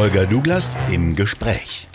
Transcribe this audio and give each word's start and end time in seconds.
Holger 0.00 0.24
Douglas 0.24 0.78
im 0.90 1.14
Gespräch. 1.14 1.86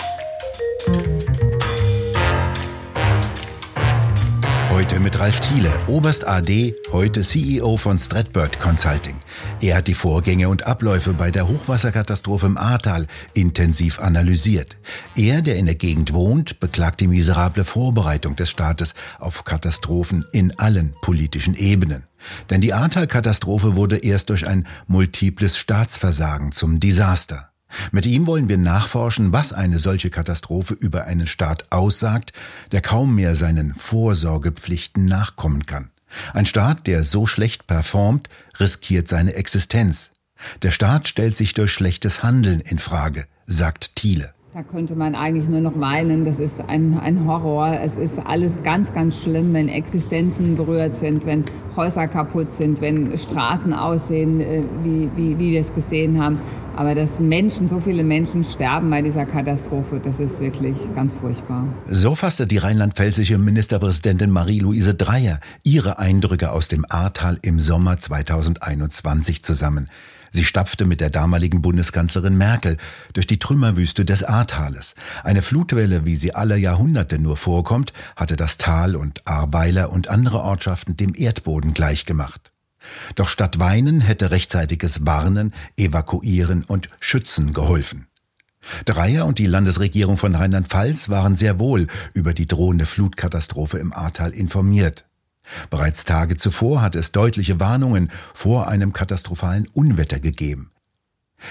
Heute 4.70 5.00
mit 5.00 5.20
Ralf 5.20 5.40
Thiele, 5.40 5.74
Oberst 5.88 6.28
AD, 6.28 6.76
heute 6.92 7.22
CEO 7.24 7.78
von 7.78 7.98
Stratbird 7.98 8.60
Consulting. 8.60 9.16
Er 9.60 9.78
hat 9.78 9.88
die 9.88 9.96
Vorgänge 9.96 10.50
und 10.50 10.68
Abläufe 10.68 11.14
bei 11.14 11.32
der 11.32 11.48
Hochwasserkatastrophe 11.48 12.46
im 12.46 12.60
Ahrtal 12.60 13.08
intensiv 13.34 14.00
analysiert. 14.00 14.78
Er, 15.16 15.42
der 15.42 15.56
in 15.56 15.66
der 15.66 15.74
Gegend 15.74 16.14
wohnt, 16.14 16.60
beklagt 16.60 17.02
die 17.02 17.08
miserable 17.08 17.66
Vorbereitung 17.66 18.36
des 18.36 18.52
Staates 18.52 18.94
auf 19.18 19.46
Katastrophen 19.46 20.26
in 20.32 20.54
allen 20.60 20.94
politischen 21.02 21.56
Ebenen. 21.56 22.04
Denn 22.52 22.62
die 22.62 22.76
Ahrtal-Katastrophe 22.76 23.76
wurde 23.76 23.98
erst 23.98 24.30
durch 24.30 24.46
ein 24.46 24.68
multiples 24.86 25.58
Staatsversagen 25.58 26.52
zum 26.52 26.80
Desaster. 26.80 27.50
Mit 27.92 28.06
ihm 28.06 28.28
wollen 28.28 28.50
wir 28.50 28.58
nachforschen, 28.58 29.34
was 29.34 29.54
eine 29.54 29.80
solche 29.80 30.10
Katastrophe 30.10 30.74
über 30.74 31.06
einen 31.06 31.28
Staat 31.28 31.72
aussagt, 31.72 32.34
der 32.72 32.82
kaum 32.82 33.16
mehr 33.16 33.36
seinen 33.36 33.74
Vorsorgepflichten 33.76 35.06
nachkommen 35.06 35.66
kann. 35.66 35.90
Ein 36.34 36.46
Staat, 36.46 36.88
der 36.88 37.04
so 37.04 37.26
schlecht 37.26 37.68
performt, 37.68 38.30
riskiert 38.60 39.08
seine 39.08 39.34
Existenz. 39.34 40.12
Der 40.62 40.72
Staat 40.72 41.08
stellt 41.08 41.36
sich 41.36 41.54
durch 41.54 41.72
schlechtes 41.72 42.24
Handeln 42.24 42.60
in 42.60 42.80
Frage, 42.80 43.26
sagt 43.48 43.96
Thiele. 43.96 44.34
Da 44.54 44.64
könnte 44.64 44.96
man 44.96 45.16
eigentlich 45.16 45.50
nur 45.50 45.60
noch 45.60 45.78
weinen. 45.82 46.24
Das 46.24 46.40
ist 46.40 46.62
ein, 46.62 46.98
ein 46.98 47.26
Horror. 47.28 47.78
Es 47.82 47.98
ist 47.98 48.20
alles 48.20 48.64
ganz, 48.64 48.94
ganz 48.94 49.22
schlimm, 49.22 49.54
wenn 49.54 49.68
Existenzen 49.68 50.56
berührt 50.56 50.96
sind, 50.96 51.26
wenn 51.26 51.44
Häuser 51.76 52.08
kaputt 52.08 52.54
sind, 52.54 52.80
wenn 52.80 53.18
Straßen 53.18 53.74
aussehen, 53.74 54.40
äh, 54.40 54.62
wie, 54.82 55.10
wie, 55.18 55.38
wie 55.38 55.52
wir 55.52 55.60
es 55.60 55.74
gesehen 55.74 56.24
haben. 56.24 56.40
Aber 56.76 56.94
dass 56.94 57.20
Menschen, 57.20 57.70
so 57.70 57.80
viele 57.80 58.04
Menschen 58.04 58.44
sterben 58.44 58.90
bei 58.90 59.02
dieser 59.02 59.26
Katastrophe, 59.26 60.02
das 60.04 60.20
ist 60.20 60.40
wirklich 60.42 60.78
ganz 60.94 61.14
furchtbar. 61.14 61.66
So 61.88 62.16
fasste 62.16 62.46
die 62.46 62.58
rheinland-pfälzische 62.58 63.38
Ministerpräsidentin 63.38 64.30
Marie-Louise 64.30 64.94
Dreyer 64.94 65.40
ihre 65.64 66.00
Eindrücke 66.00 66.52
aus 66.52 66.68
dem 66.68 66.86
Ahrtal 66.90 67.40
im 67.42 67.60
Sommer 67.60 67.98
2021 67.98 69.42
zusammen. 69.44 69.90
Sie 70.32 70.44
stapfte 70.44 70.86
mit 70.86 71.00
der 71.00 71.10
damaligen 71.10 71.62
Bundeskanzlerin 71.62 72.38
Merkel 72.38 72.76
durch 73.14 73.26
die 73.26 73.40
Trümmerwüste 73.40 74.04
des 74.04 74.22
Ahrtales. 74.24 74.96
Eine 75.24 75.42
Flutwelle, 75.42 76.06
wie 76.06 76.18
sie 76.18 76.36
alle 76.36 76.58
Jahrhunderte 76.58 77.20
nur 77.20 77.38
vorkommt, 77.38 77.94
hatte 78.18 78.36
das 78.36 78.58
Tal 78.58 78.98
und 78.98 79.26
Ahrweiler 79.26 79.94
und 79.94 80.10
andere 80.10 80.42
Ortschaften 80.42 80.98
dem 80.98 81.14
Erdboden 81.16 81.74
gleichgemacht. 81.74 82.52
Doch 83.16 83.30
statt 83.30 83.60
Weinen 83.60 84.02
hätte 84.02 84.32
rechtzeitiges 84.32 85.06
Warnen, 85.06 85.54
Evakuieren 85.78 86.64
und 86.64 86.90
Schützen 87.00 87.54
geholfen. 87.54 88.08
Dreier 88.86 89.26
und 89.26 89.38
die 89.38 89.46
Landesregierung 89.46 90.18
von 90.18 90.36
Rheinland-Pfalz 90.36 91.10
waren 91.10 91.36
sehr 91.36 91.60
wohl 91.60 91.88
über 92.14 92.34
die 92.34 92.48
drohende 92.48 92.86
Flutkatastrophe 92.86 93.78
im 93.78 93.94
Ahrtal 93.94 94.32
informiert. 94.32 95.06
Bereits 95.70 96.06
Tage 96.06 96.38
zuvor 96.38 96.82
hatte 96.82 97.00
es 97.00 97.12
deutliche 97.12 97.60
Warnungen 97.60 98.10
vor 98.34 98.68
einem 98.68 98.94
katastrophalen 98.94 99.68
Unwetter 99.74 100.20
gegeben. 100.20 100.72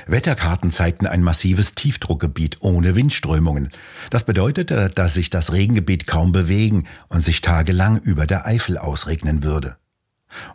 Wetterkarten 0.06 0.70
zeigten 0.70 1.06
ein 1.06 1.22
massives 1.22 1.74
Tiefdruckgebiet 1.74 2.56
ohne 2.60 2.96
Windströmungen. 2.96 3.70
Das 4.10 4.24
bedeutete, 4.24 4.90
dass 4.90 5.14
sich 5.14 5.30
das 5.30 5.52
Regengebiet 5.52 6.06
kaum 6.06 6.32
bewegen 6.32 6.84
und 7.08 7.22
sich 7.22 7.42
tagelang 7.42 7.98
über 7.98 8.26
der 8.26 8.46
Eifel 8.46 8.78
ausregnen 8.78 9.44
würde. 9.44 9.76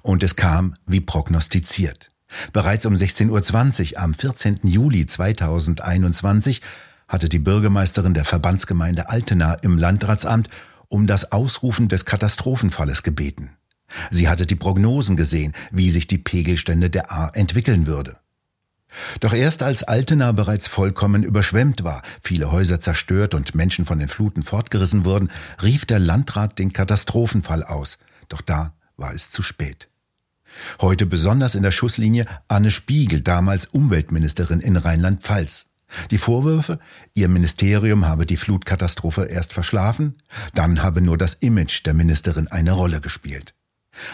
Und 0.01 0.23
es 0.23 0.35
kam 0.35 0.75
wie 0.85 1.01
prognostiziert. 1.01 2.09
Bereits 2.53 2.85
um 2.85 2.93
16.20 2.93 3.93
Uhr 3.93 3.99
am 3.99 4.13
14. 4.13 4.59
Juli 4.63 5.05
2021 5.05 6.61
hatte 7.07 7.27
die 7.27 7.39
Bürgermeisterin 7.39 8.13
der 8.13 8.25
Verbandsgemeinde 8.25 9.09
Altena 9.09 9.53
im 9.55 9.77
Landratsamt 9.77 10.49
um 10.87 11.07
das 11.07 11.31
Ausrufen 11.31 11.87
des 11.87 12.05
Katastrophenfalles 12.05 13.03
gebeten. 13.03 13.51
Sie 14.11 14.29
hatte 14.29 14.45
die 14.45 14.55
Prognosen 14.55 15.15
gesehen, 15.15 15.53
wie 15.71 15.89
sich 15.89 16.07
die 16.07 16.17
Pegelstände 16.17 16.89
der 16.89 17.11
A 17.11 17.29
entwickeln 17.29 17.87
würde. 17.87 18.17
Doch 19.19 19.33
erst 19.33 19.61
als 19.61 19.83
Altena 19.83 20.31
bereits 20.31 20.67
vollkommen 20.67 21.23
überschwemmt 21.23 21.83
war, 21.83 22.01
viele 22.21 22.51
Häuser 22.51 22.79
zerstört 22.79 23.33
und 23.35 23.53
Menschen 23.53 23.85
von 23.85 23.99
den 23.99 24.07
Fluten 24.07 24.41
fortgerissen 24.41 25.05
wurden, 25.05 25.29
rief 25.61 25.85
der 25.85 25.99
Landrat 25.99 26.57
den 26.57 26.73
Katastrophenfall 26.73 27.63
aus. 27.63 27.99
Doch 28.29 28.41
da 28.41 28.73
war 28.99 29.13
es 29.13 29.29
zu 29.29 29.41
spät. 29.41 29.89
Heute 30.81 31.05
besonders 31.05 31.55
in 31.55 31.63
der 31.63 31.71
Schusslinie 31.71 32.25
Anne 32.47 32.71
Spiegel, 32.71 33.21
damals 33.21 33.65
Umweltministerin 33.65 34.61
in 34.61 34.75
Rheinland-Pfalz. 34.75 35.67
Die 36.11 36.17
Vorwürfe, 36.17 36.79
ihr 37.15 37.29
Ministerium 37.29 38.05
habe 38.05 38.25
die 38.25 38.37
Flutkatastrophe 38.37 39.25
erst 39.25 39.53
verschlafen, 39.53 40.15
dann 40.53 40.83
habe 40.83 41.01
nur 41.01 41.17
das 41.17 41.33
Image 41.35 41.85
der 41.85 41.93
Ministerin 41.93 42.47
eine 42.47 42.73
Rolle 42.73 43.01
gespielt. 43.01 43.55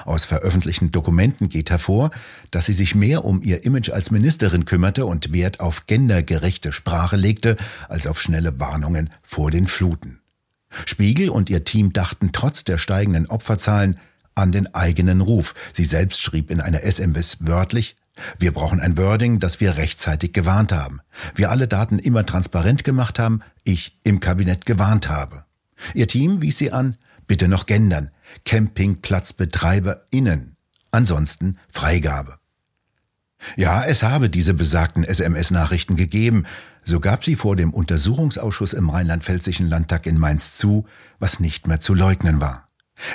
Aus 0.06 0.25
veröffentlichten 0.25 0.91
Dokumenten 0.91 1.50
geht 1.50 1.69
hervor, 1.69 2.12
dass 2.50 2.66
sie 2.66 2.73
sich 2.73 2.96
mehr 2.96 3.25
um 3.25 3.41
ihr 3.44 3.66
Image 3.66 3.90
als 3.90 4.09
Ministerin 4.09 4.66
kümmerte 4.66 5.06
und 5.06 5.34
Wert 5.34 5.59
auf 5.59 5.85
gendergerechte 5.85 6.72
Sprache 6.72 7.17
legte, 7.17 7.57
als 7.90 8.07
auf 8.07 8.22
schnelle 8.22 8.59
Warnungen 8.59 9.09
vor 9.22 9.52
den 9.52 9.67
Fluten. 9.67 10.22
Spiegel 10.85 11.29
und 11.29 11.50
ihr 11.50 11.63
Team 11.63 11.94
dachten 11.94 12.31
trotz 12.31 12.63
der 12.63 12.78
steigenden 12.78 13.28
Opferzahlen 13.28 13.97
an 14.35 14.51
den 14.51 14.75
eigenen 14.75 15.22
Ruf. 15.22 15.56
Sie 15.73 15.85
selbst 15.85 16.22
schrieb 16.22 16.51
in 16.51 16.62
einer 16.62 16.84
SMS 16.84 17.38
wörtlich, 17.41 17.96
wir 18.40 18.53
brauchen 18.53 18.79
ein 18.79 18.97
Wording, 18.97 19.40
das 19.40 19.59
wir 19.59 19.75
rechtzeitig 19.78 20.34
gewarnt 20.34 20.72
haben. 20.72 21.01
Wir 21.34 21.50
alle 21.51 21.68
Daten 21.68 21.97
immer 22.00 22.25
transparent 22.25 22.84
gemacht 22.84 23.19
haben, 23.19 23.41
ich 23.63 24.00
im 24.03 24.22
Kabinett 24.22 24.66
gewarnt 24.66 25.09
habe. 25.09 25.46
Ihr 25.94 26.07
Team 26.07 26.41
wies 26.41 26.57
sie 26.57 26.72
an, 26.72 26.96
bitte 27.28 27.50
noch 27.50 27.66
gendern, 27.66 28.12
CampingplatzbetreiberInnen. 28.46 30.56
Ansonsten 30.91 31.57
Freigabe. 31.67 32.38
Ja, 33.57 33.84
es 33.84 34.02
habe 34.02 34.29
diese 34.29 34.53
besagten 34.53 35.03
SMS-Nachrichten 35.03 35.97
gegeben. 35.97 36.46
So 36.84 37.00
gab 37.00 37.23
sie 37.23 37.35
vor 37.35 37.56
dem 37.56 37.73
Untersuchungsausschuss 37.73 38.73
im 38.73 38.90
Rheinland-Pfälzischen 38.90 39.67
Landtag 39.67 40.06
in 40.06 40.17
Mainz 40.17 40.56
zu, 40.57 40.85
was 41.19 41.41
nicht 41.41 41.67
mehr 41.67 41.81
zu 41.81 41.94
leugnen 41.94 42.40
war. 42.40 42.65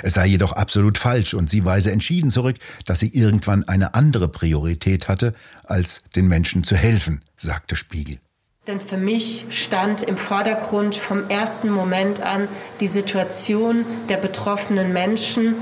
Es 0.03 0.13
sei 0.13 0.27
jedoch 0.27 0.53
absolut 0.53 0.97
falsch 0.97 1.33
und 1.33 1.49
sie 1.49 1.65
weise 1.65 1.91
entschieden 1.91 2.31
zurück, 2.31 2.57
dass 2.85 2.99
sie 2.99 3.09
irgendwann 3.13 3.67
eine 3.67 3.93
andere 3.95 4.27
Priorität 4.27 5.07
hatte, 5.07 5.33
als 5.63 6.03
den 6.15 6.27
Menschen 6.27 6.63
zu 6.63 6.75
helfen, 6.75 7.21
sagte 7.35 7.75
Spiegel. 7.75 8.19
Denn 8.67 8.79
für 8.79 8.97
mich 8.97 9.47
stand 9.49 10.03
im 10.03 10.17
Vordergrund 10.17 10.95
vom 10.95 11.29
ersten 11.29 11.71
Moment 11.71 12.21
an 12.21 12.47
die 12.79 12.87
Situation 12.87 13.85
der 14.07 14.17
betroffenen 14.17 14.93
Menschen, 14.93 15.55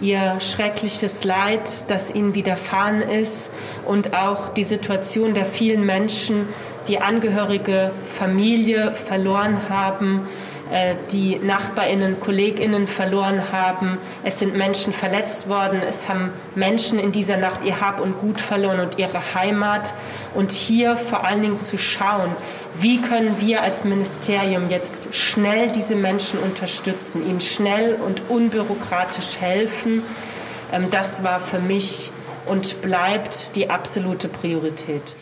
ihr 0.00 0.40
schreckliches 0.40 1.24
Leid, 1.24 1.90
das 1.90 2.14
ihnen 2.14 2.34
widerfahren 2.34 3.02
ist 3.02 3.50
und 3.84 4.14
auch 4.14 4.54
die 4.54 4.64
Situation 4.64 5.34
der 5.34 5.44
vielen 5.44 5.84
Menschen, 5.84 6.48
die 6.88 7.00
Angehörige, 7.00 7.90
Familie 8.16 8.92
verloren 8.92 9.68
haben, 9.68 10.26
die 11.10 11.36
Nachbarinnen, 11.36 12.20
Kolleginnen 12.20 12.86
verloren 12.86 13.52
haben. 13.52 13.98
Es 14.22 14.38
sind 14.38 14.54
Menschen 14.54 14.92
verletzt 14.92 15.48
worden. 15.48 15.80
Es 15.86 16.08
haben 16.08 16.30
Menschen 16.54 16.98
in 16.98 17.12
dieser 17.12 17.36
Nacht 17.38 17.64
ihr 17.64 17.80
Hab 17.80 18.00
und 18.00 18.20
Gut 18.20 18.40
verloren 18.40 18.80
und 18.80 18.98
ihre 18.98 19.34
Heimat. 19.34 19.94
Und 20.34 20.52
hier 20.52 20.96
vor 20.96 21.24
allen 21.24 21.42
Dingen 21.42 21.58
zu 21.58 21.78
schauen, 21.78 22.30
wie 22.78 23.00
können 23.00 23.36
wir 23.40 23.62
als 23.62 23.84
Ministerium 23.84 24.68
jetzt 24.68 25.14
schnell 25.14 25.70
diese 25.72 25.96
Menschen 25.96 26.38
unterstützen, 26.38 27.28
ihnen 27.28 27.40
schnell 27.40 27.94
und 27.94 28.22
unbürokratisch 28.28 29.40
helfen. 29.40 30.02
Ähm, 30.72 30.88
das 30.90 31.24
war 31.24 31.40
für 31.40 31.58
mich 31.58 32.12
und 32.46 32.80
bleibt 32.82 33.56
die 33.56 33.70
absolute 33.70 34.28
Priorität. 34.28 35.16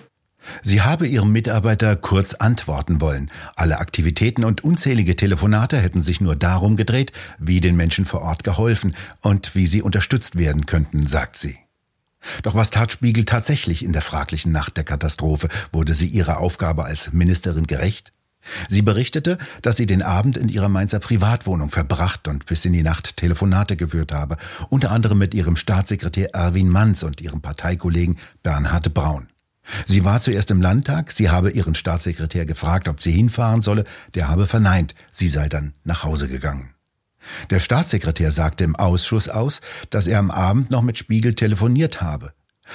Sie 0.62 0.82
habe 0.82 1.06
ihrem 1.06 1.32
Mitarbeiter 1.32 1.96
kurz 1.96 2.34
antworten 2.34 3.00
wollen. 3.00 3.30
Alle 3.54 3.78
Aktivitäten 3.78 4.44
und 4.44 4.64
unzählige 4.64 5.16
Telefonate 5.16 5.78
hätten 5.78 6.02
sich 6.02 6.20
nur 6.20 6.36
darum 6.36 6.76
gedreht, 6.76 7.12
wie 7.38 7.60
den 7.60 7.76
Menschen 7.76 8.04
vor 8.04 8.22
Ort 8.22 8.44
geholfen 8.44 8.94
und 9.20 9.54
wie 9.54 9.66
sie 9.66 9.82
unterstützt 9.82 10.36
werden 10.36 10.66
könnten, 10.66 11.06
sagt 11.06 11.36
sie. 11.36 11.58
Doch 12.42 12.54
was 12.54 12.70
tat 12.70 12.92
Spiegel 12.92 13.24
tatsächlich 13.24 13.84
in 13.84 13.92
der 13.92 14.02
fraglichen 14.02 14.52
Nacht 14.52 14.76
der 14.76 14.84
Katastrophe? 14.84 15.48
Wurde 15.72 15.94
sie 15.94 16.08
ihrer 16.08 16.38
Aufgabe 16.40 16.84
als 16.84 17.12
Ministerin 17.12 17.66
gerecht? 17.66 18.12
Sie 18.68 18.82
berichtete, 18.82 19.38
dass 19.62 19.76
sie 19.76 19.86
den 19.86 20.02
Abend 20.02 20.36
in 20.36 20.48
ihrer 20.48 20.68
Mainzer 20.68 21.00
Privatwohnung 21.00 21.70
verbracht 21.70 22.28
und 22.28 22.46
bis 22.46 22.64
in 22.64 22.72
die 22.72 22.82
Nacht 22.82 23.16
Telefonate 23.16 23.76
geführt 23.76 24.12
habe, 24.12 24.36
unter 24.68 24.92
anderem 24.92 25.18
mit 25.18 25.34
ihrem 25.34 25.56
Staatssekretär 25.56 26.34
Erwin 26.34 26.68
Manz 26.68 27.02
und 27.02 27.20
ihrem 27.20 27.40
Parteikollegen 27.40 28.18
Bernhard 28.42 28.94
Braun. 28.94 29.28
Sie 29.86 30.04
war 30.04 30.20
zuerst 30.20 30.50
im 30.50 30.60
Landtag, 30.60 31.12
sie 31.12 31.30
habe 31.30 31.50
ihren 31.50 31.74
Staatssekretär 31.74 32.46
gefragt, 32.46 32.88
ob 32.88 33.02
sie 33.02 33.12
hinfahren 33.12 33.62
solle, 33.62 33.84
der 34.14 34.28
habe 34.28 34.46
verneint, 34.46 34.94
sie 35.10 35.28
sei 35.28 35.48
dann 35.48 35.74
nach 35.84 36.04
Hause 36.04 36.28
gegangen. 36.28 36.70
Der 37.50 37.60
Staatssekretär 37.60 38.30
sagte 38.30 38.64
im 38.64 38.76
Ausschuss 38.76 39.28
aus, 39.28 39.60
dass 39.90 40.06
er 40.06 40.18
am 40.18 40.30
Abend 40.30 40.70
noch 40.70 40.82
mit 40.82 40.98
Spiegel 40.98 41.34
telefoniert 41.34 42.00
habe. 42.00 42.32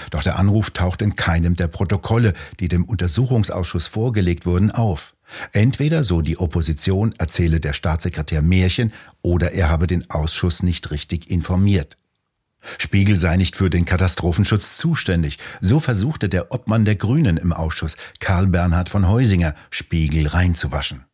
Doch 0.10 0.24
der 0.24 0.40
Anruf 0.40 0.72
taucht 0.72 1.02
in 1.02 1.16
keinem 1.16 1.56
der 1.56 1.68
Protokolle, 1.68 2.34
die 2.60 2.68
dem 2.68 2.86
Untersuchungsausschuss 2.86 3.88
vorgelegt 3.88 4.46
wurden, 4.46 4.72
auf. 4.72 5.16
Entweder, 5.54 6.04
so 6.04 6.22
die 6.22 6.38
Opposition, 6.38 7.14
erzähle 7.18 7.60
der 7.60 7.74
Staatssekretär 7.74 8.42
Märchen 8.42 8.94
oder 9.22 9.52
er 9.52 9.70
habe 9.70 9.88
den 9.88 10.10
Ausschuss 10.10 10.64
nicht 10.64 10.92
richtig 10.92 11.30
informiert. 11.30 11.98
Spiegel 12.78 13.16
sei 13.16 13.38
nicht 13.38 13.56
für 13.56 13.70
den 13.70 13.86
Katastrophenschutz 13.86 14.78
zuständig. 14.78 15.40
So 15.60 15.80
versuchte 15.80 16.30
der 16.30 16.52
Obmann 16.52 16.86
der 16.86 16.96
Grünen 16.96 17.38
im 17.38 17.54
Ausschuss, 17.54 17.98
Karl 18.20 18.48
Bernhard 18.48 18.90
von 18.90 19.08
Heusinger, 19.08 19.56
Spiegel 19.70 20.28
reinzuwaschen. 20.28 21.06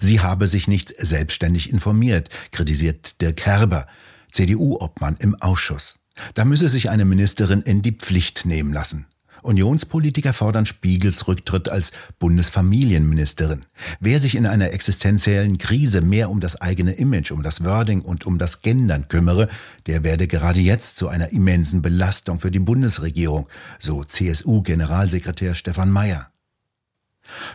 Sie 0.00 0.20
habe 0.20 0.46
sich 0.46 0.68
nicht 0.68 0.94
selbstständig 0.96 1.70
informiert, 1.70 2.28
kritisiert 2.52 3.20
Dirk 3.20 3.44
Herber, 3.44 3.86
CDU-Obmann 4.30 5.16
im 5.18 5.34
Ausschuss. 5.40 5.98
Da 6.34 6.44
müsse 6.44 6.68
sich 6.68 6.90
eine 6.90 7.04
Ministerin 7.04 7.60
in 7.60 7.82
die 7.82 7.92
Pflicht 7.92 8.46
nehmen 8.46 8.72
lassen. 8.72 9.06
Unionspolitiker 9.44 10.32
fordern 10.32 10.66
Spiegels 10.66 11.28
Rücktritt 11.28 11.68
als 11.68 11.92
Bundesfamilienministerin. 12.18 13.66
Wer 14.00 14.18
sich 14.18 14.34
in 14.34 14.46
einer 14.46 14.72
existenziellen 14.72 15.58
Krise 15.58 16.00
mehr 16.00 16.30
um 16.30 16.40
das 16.40 16.60
eigene 16.60 16.92
Image, 16.92 17.30
um 17.30 17.42
das 17.42 17.62
Wording 17.64 18.00
und 18.00 18.26
um 18.26 18.38
das 18.38 18.62
Gendern 18.62 19.08
kümmere, 19.08 19.48
der 19.86 20.02
werde 20.02 20.26
gerade 20.26 20.60
jetzt 20.60 20.96
zu 20.96 21.08
einer 21.08 21.32
immensen 21.32 21.82
Belastung 21.82 22.40
für 22.40 22.50
die 22.50 22.58
Bundesregierung, 22.58 23.46
so 23.78 24.02
CSU-Generalsekretär 24.02 25.54
Stefan 25.54 25.90
Mayer. 25.90 26.30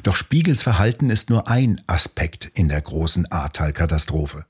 Doch 0.04 0.16
Spiegels 0.16 0.62
Verhalten 0.62 1.10
ist 1.10 1.30
nur 1.30 1.48
ein 1.48 1.82
Aspekt 1.88 2.52
in 2.54 2.70
der 2.70 2.82
großen 2.82 3.32
Ahrtal-Katastrophe. 3.32 4.46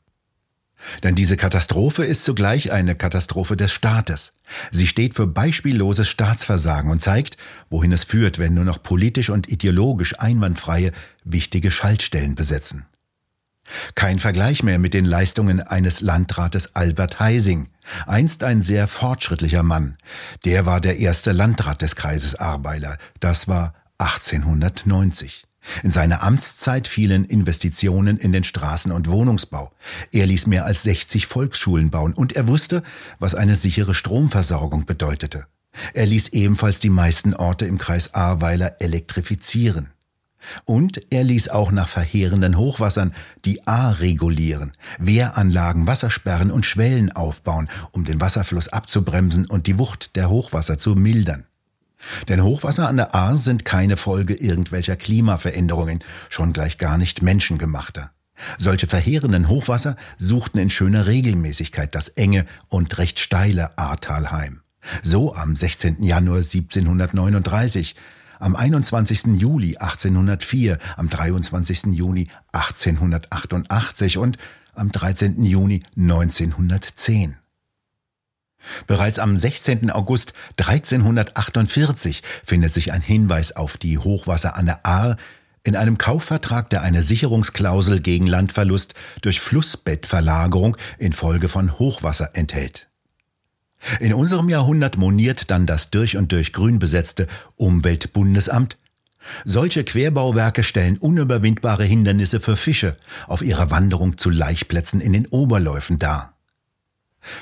Denn 1.04 1.16
diese 1.16 1.38
Katastrophe 1.38 2.06
ist 2.06 2.24
zugleich 2.24 2.72
eine 2.72 2.96
Katastrophe 2.96 3.58
des 3.58 3.72
Staates. 3.72 4.34
Sie 4.72 4.88
steht 4.88 5.14
für 5.14 5.28
beispielloses 5.28 6.08
Staatsversagen 6.08 6.90
und 6.90 7.02
zeigt, 7.02 7.38
wohin 7.70 7.92
es 7.92 8.04
führt, 8.04 8.40
wenn 8.40 8.54
nur 8.54 8.66
noch 8.66 8.82
politisch 8.82 9.30
und 9.30 9.50
ideologisch 9.50 10.20
einwandfreie, 10.20 10.92
wichtige 11.24 11.72
Schaltstellen 11.72 12.36
besetzen. 12.36 12.86
Kein 13.96 14.20
Vergleich 14.20 14.64
mehr 14.64 14.80
mit 14.80 14.94
den 14.94 15.06
Leistungen 15.06 15.62
eines 15.62 16.02
Landrates 16.02 16.76
Albert 16.76 17.20
Heising, 17.20 17.70
einst 18.08 18.44
ein 18.44 18.62
sehr 18.62 18.88
fortschrittlicher 18.88 19.64
Mann. 19.64 19.98
Der 20.46 20.66
war 20.66 20.82
der 20.82 20.98
erste 20.98 21.32
Landrat 21.32 21.82
des 21.82 21.96
Kreises 21.96 22.36
Arbeiler. 22.36 22.98
Das 23.20 23.48
war 23.48 23.74
1890. 24.00 25.49
In 25.84 25.92
seiner 25.92 26.24
Amtszeit 26.24 26.88
fielen 26.88 27.26
Investitionen 27.26 28.18
in 28.18 28.32
den 28.32 28.44
Straßen- 28.44 28.92
und 28.92 29.10
Wohnungsbau. 29.10 29.72
Er 30.12 30.26
ließ 30.26 30.48
mehr 30.48 30.66
als 30.66 30.84
60 30.84 31.28
Volksschulen 31.28 31.90
bauen 31.90 32.14
und 32.14 32.34
er 32.34 32.48
wusste, 32.48 32.84
was 33.20 33.36
eine 33.36 33.56
sichere 33.56 33.94
Stromversorgung 33.94 34.86
bedeutete. 34.86 35.46
Er 35.94 36.06
ließ 36.06 36.30
ebenfalls 36.30 36.80
die 36.80 36.90
meisten 36.90 37.34
Orte 37.34 37.66
im 37.66 37.78
Kreis 37.78 38.14
Ahrweiler 38.14 38.78
elektrifizieren. 38.80 39.90
Und 40.66 41.12
er 41.12 41.24
ließ 41.24 41.50
auch 41.50 41.72
nach 41.72 41.88
verheerenden 41.88 42.58
Hochwassern 42.58 43.14
die 43.46 43.68
Ahr 43.68 44.00
regulieren, 44.00 44.72
Wehranlagen, 44.98 45.86
Wassersperren 45.86 46.50
und 46.50 46.66
Schwellen 46.66 47.12
aufbauen, 47.12 47.70
um 47.92 48.06
den 48.06 48.22
Wasserfluss 48.22 48.70
abzubremsen 48.70 49.46
und 49.46 49.68
die 49.68 49.78
Wucht 49.78 50.16
der 50.16 50.30
Hochwasser 50.30 50.80
zu 50.80 50.96
mildern. 50.96 51.46
Denn 52.28 52.44
Hochwasser 52.44 52.88
an 52.88 52.98
der 52.98 53.16
Ahr 53.16 53.38
sind 53.38 53.66
keine 53.66 53.98
Folge 53.98 54.34
irgendwelcher 54.34 54.96
Klimaveränderungen, 54.96 56.00
schon 56.30 56.54
gleich 56.54 56.78
gar 56.78 56.98
nicht 56.98 57.22
menschengemachter. 57.22 58.12
Solche 58.58 58.88
verheerenden 58.88 59.50
Hochwasser 59.50 59.96
suchten 60.18 60.60
in 60.60 60.70
schöner 60.70 61.08
Regelmäßigkeit 61.08 61.94
das 61.94 62.10
enge 62.10 62.46
und 62.68 62.98
recht 62.98 63.20
steile 63.20 63.78
Ahrtal 63.78 64.32
heim. 64.32 64.62
So 65.04 65.34
am 65.34 65.56
16. 65.56 66.02
Januar 66.04 66.38
1739, 66.38 67.96
am 68.40 68.56
21. 68.56 69.38
Juli 69.38 69.76
1804, 69.78 70.78
am 70.96 71.10
23. 71.10 71.88
Juni 71.88 72.28
1888 72.54 74.18
und 74.18 74.38
am 74.74 74.92
13. 74.92 75.44
Juni 75.44 75.82
1910. 75.98 77.38
Bereits 78.88 79.20
am 79.20 79.36
16. 79.36 79.90
August 79.92 80.34
1348 80.58 82.22
findet 82.44 82.74
sich 82.74 82.92
ein 82.92 83.02
Hinweis 83.02 83.56
auf 83.56 83.78
die 83.78 83.98
Hochwasser 83.98 84.56
an 84.56 84.66
der 84.66 84.86
Ahr 84.86 85.18
in 85.64 85.76
einem 85.76 85.98
Kaufvertrag, 85.98 86.70
der 86.70 86.82
eine 86.82 87.04
Sicherungsklausel 87.04 88.00
gegen 88.00 88.28
Landverlust 88.28 88.94
durch 89.22 89.40
Flussbettverlagerung 89.40 90.78
infolge 90.98 91.50
von 91.50 91.78
Hochwasser 91.78 92.32
enthält. 92.34 92.90
In 94.00 94.14
unserem 94.14 94.50
Jahrhundert 94.50 94.98
moniert 94.98 95.52
dann 95.52 95.66
das 95.66 95.90
durch 95.90 96.18
und 96.18 96.32
durch 96.32 96.54
grün 96.54 96.80
besetzte 96.80 97.28
Umweltbundesamt, 97.56 98.78
solche 99.46 99.84
Querbauwerke 99.84 100.64
stellen 100.64 100.98
unüberwindbare 100.98 101.84
Hindernisse 101.84 102.40
für 102.40 102.56
Fische 102.56 102.96
auf 103.28 103.42
ihrer 103.42 103.70
Wanderung 103.70 104.18
zu 104.18 104.30
Laichplätzen 104.30 105.02
in 105.02 105.14
den 105.14 105.28
Oberläufen 105.28 105.98
dar. 105.98 106.39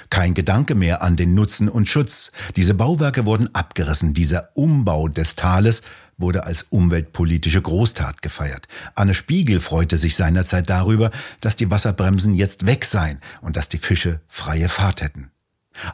Kein 0.09 0.33
Gedanke 0.33 0.75
mehr 0.75 1.01
an 1.01 1.15
den 1.15 1.33
Nutzen 1.33 1.69
und 1.69 1.88
Schutz. 1.88 2.31
Diese 2.56 2.74
Bauwerke 2.74 3.25
wurden 3.25 3.53
abgerissen. 3.53 4.13
Dieser 4.13 4.50
Umbau 4.56 5.07
des 5.07 5.35
Tales 5.35 5.81
wurde 6.18 6.45
als 6.45 6.63
umweltpolitische 6.69 7.62
Großtat 7.62 8.21
gefeiert. 8.21 8.68
Anne 8.95 9.13
Spiegel 9.13 9.59
freute 9.59 9.97
sich 9.97 10.15
seinerzeit 10.15 10.69
darüber, 10.69 11.12
dass 11.41 11.56
die 11.56 11.69
Wasserbremsen 11.69 12.33
jetzt 12.33 12.65
weg 12.65 12.85
seien 12.85 13.19
und 13.41 13.56
dass 13.56 13.69
die 13.69 13.77
Fische 13.77 14.21
freie 14.27 14.69
Fahrt 14.69 15.01
hätten. 15.01 15.31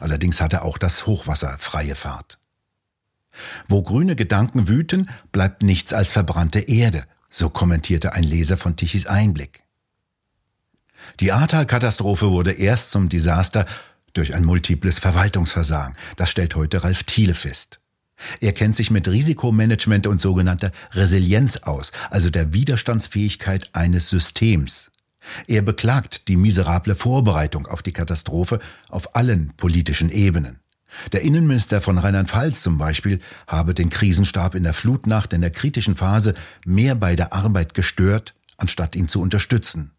Allerdings 0.00 0.40
hatte 0.40 0.62
auch 0.62 0.78
das 0.78 1.06
Hochwasser 1.06 1.56
freie 1.58 1.94
Fahrt. 1.94 2.38
Wo 3.68 3.82
grüne 3.82 4.16
Gedanken 4.16 4.68
wüten, 4.68 5.10
bleibt 5.32 5.62
nichts 5.62 5.92
als 5.92 6.10
verbrannte 6.12 6.60
Erde, 6.60 7.04
so 7.28 7.50
kommentierte 7.50 8.12
ein 8.12 8.22
Leser 8.22 8.56
von 8.56 8.76
Tichys 8.76 9.06
Einblick. 9.06 9.63
Die 11.20 11.32
Ahrtal-Katastrophe 11.32 12.30
wurde 12.30 12.52
erst 12.52 12.90
zum 12.90 13.08
Desaster 13.08 13.66
durch 14.12 14.34
ein 14.34 14.44
multiples 14.44 14.98
Verwaltungsversagen. 14.98 15.96
Das 16.16 16.30
stellt 16.30 16.54
heute 16.54 16.84
Ralf 16.84 17.02
Thiele 17.02 17.34
fest. 17.34 17.80
Er 18.40 18.52
kennt 18.52 18.76
sich 18.76 18.90
mit 18.90 19.08
Risikomanagement 19.08 20.06
und 20.06 20.20
sogenannter 20.20 20.70
Resilienz 20.92 21.58
aus, 21.58 21.92
also 22.10 22.30
der 22.30 22.52
Widerstandsfähigkeit 22.52 23.70
eines 23.72 24.08
Systems. 24.08 24.90
Er 25.46 25.62
beklagt 25.62 26.28
die 26.28 26.36
miserable 26.36 26.94
Vorbereitung 26.94 27.66
auf 27.66 27.82
die 27.82 27.92
Katastrophe 27.92 28.60
auf 28.88 29.16
allen 29.16 29.52
politischen 29.56 30.10
Ebenen. 30.10 30.60
Der 31.12 31.22
Innenminister 31.22 31.80
von 31.80 31.98
Rheinland-Pfalz 31.98 32.60
zum 32.60 32.78
Beispiel 32.78 33.20
habe 33.48 33.74
den 33.74 33.90
Krisenstab 33.90 34.54
in 34.54 34.62
der 34.62 34.74
Flutnacht 34.74 35.32
in 35.32 35.40
der 35.40 35.50
kritischen 35.50 35.96
Phase 35.96 36.34
mehr 36.64 36.94
bei 36.94 37.16
der 37.16 37.32
Arbeit 37.32 37.74
gestört, 37.74 38.34
anstatt 38.58 38.94
ihn 38.94 39.08
zu 39.08 39.20
unterstützen. 39.20 39.93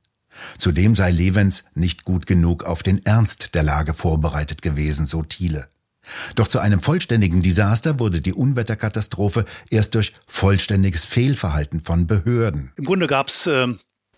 Zudem 0.58 0.96
sei 0.96 1.12
Levens 1.12 1.66
nicht 1.74 2.04
gut 2.06 2.26
genug 2.28 2.64
auf 2.64 2.84
den 2.84 3.06
Ernst 3.06 3.56
der 3.56 3.64
Lage 3.64 3.94
vorbereitet 3.94 4.62
gewesen, 4.62 5.06
so 5.06 5.22
Thiele. 5.22 5.68
Doch 6.36 6.48
zu 6.48 6.60
einem 6.60 6.80
vollständigen 6.80 7.42
Desaster 7.42 8.00
wurde 8.00 8.22
die 8.22 8.34
Unwetterkatastrophe 8.34 9.46
erst 9.70 9.96
durch 9.96 10.14
vollständiges 10.28 11.04
Fehlverhalten 11.04 11.80
von 11.80 12.08
Behörden. 12.08 12.72
Im 12.78 12.86
Grunde 12.86 13.08
gab 13.08 13.30
es 13.30 13.48
äh, 13.48 13.68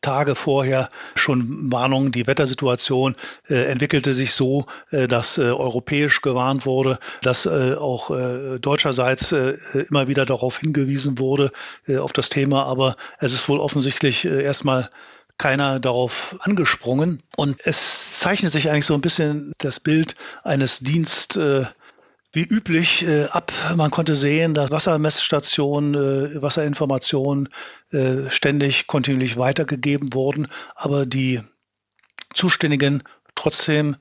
Tage 0.01 0.35
vorher 0.35 0.89
schon 1.15 1.71
Warnungen. 1.71 2.11
Die 2.11 2.27
Wettersituation 2.27 3.15
äh, 3.49 3.69
entwickelte 3.71 4.13
sich 4.13 4.33
so, 4.33 4.65
äh, 4.91 5.07
dass 5.07 5.37
äh, 5.37 5.41
europäisch 5.41 6.21
gewarnt 6.21 6.65
wurde, 6.65 6.99
dass 7.21 7.45
äh, 7.45 7.75
auch 7.75 8.11
äh, 8.11 8.59
deutscherseits 8.59 9.31
immer 9.31 10.07
wieder 10.07 10.25
darauf 10.25 10.59
hingewiesen 10.59 11.19
wurde, 11.19 11.51
auf 11.99 12.13
das 12.13 12.29
Thema. 12.29 12.65
Aber 12.65 12.95
es 13.19 13.33
ist 13.33 13.49
wohl 13.49 13.59
offensichtlich 13.59 14.25
erstmal 14.25 14.89
keiner 15.37 15.79
darauf 15.79 16.35
angesprungen. 16.39 17.23
Und 17.35 17.57
es 17.65 18.19
zeichnet 18.19 18.51
sich 18.51 18.69
eigentlich 18.69 18.85
so 18.85 18.93
ein 18.93 19.01
bisschen 19.01 19.53
das 19.59 19.79
Bild 19.79 20.15
eines 20.43 20.79
Dienst, 20.79 21.37
äh, 21.37 21.65
wie 22.31 22.43
üblich 22.43 23.03
äh, 23.07 23.25
ab. 23.25 23.51
Man 23.75 23.91
konnte 23.91 24.15
sehen, 24.15 24.53
dass 24.53 24.71
Wassermessstationen, 24.71 25.95
äh, 25.95 26.41
Wasserinformationen 26.41 27.49
äh, 27.91 28.29
ständig 28.29 28.87
kontinuierlich 28.87 29.37
weitergegeben 29.37 30.13
wurden, 30.13 30.47
aber 30.75 31.05
die 31.05 31.41
Zuständigen 32.33 33.03
trotzdem 33.35 33.95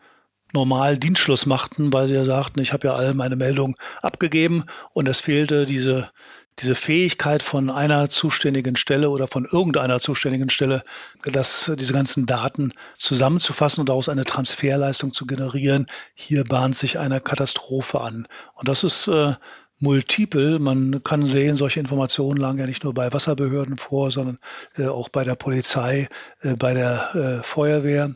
normal 0.52 0.98
Dienstschluss 0.98 1.46
machten, 1.46 1.92
weil 1.92 2.08
sie 2.08 2.14
ja 2.14 2.24
sagten, 2.24 2.60
ich 2.60 2.72
habe 2.72 2.88
ja 2.88 2.94
all 2.94 3.14
meine 3.14 3.36
Meldungen 3.36 3.76
abgegeben 4.02 4.64
und 4.92 5.08
es 5.08 5.20
fehlte 5.20 5.66
diese 5.66 6.10
diese 6.58 6.74
Fähigkeit 6.74 7.42
von 7.42 7.70
einer 7.70 8.08
zuständigen 8.08 8.76
Stelle 8.76 9.10
oder 9.10 9.28
von 9.28 9.46
irgendeiner 9.50 10.00
zuständigen 10.00 10.48
Stelle, 10.48 10.82
dass 11.24 11.70
diese 11.78 11.92
ganzen 11.92 12.26
Daten 12.26 12.72
zusammenzufassen 12.94 13.80
und 13.80 13.88
daraus 13.88 14.08
eine 14.08 14.24
Transferleistung 14.24 15.12
zu 15.12 15.26
generieren, 15.26 15.86
hier 16.14 16.44
bahnt 16.44 16.74
sich 16.74 16.98
eine 16.98 17.20
Katastrophe 17.20 18.00
an. 18.00 18.26
Und 18.54 18.68
das 18.68 18.84
ist 18.84 19.08
äh, 19.08 19.34
multiple. 19.78 20.58
Man 20.58 21.02
kann 21.02 21.26
sehen, 21.26 21.56
solche 21.56 21.80
Informationen 21.80 22.40
lagen 22.40 22.58
ja 22.58 22.66
nicht 22.66 22.84
nur 22.84 22.94
bei 22.94 23.12
Wasserbehörden 23.12 23.76
vor, 23.76 24.10
sondern 24.10 24.38
äh, 24.78 24.86
auch 24.86 25.08
bei 25.08 25.24
der 25.24 25.34
Polizei, 25.34 26.08
äh, 26.40 26.56
bei 26.56 26.74
der 26.74 27.14
äh, 27.14 27.42
Feuerwehr. 27.42 28.14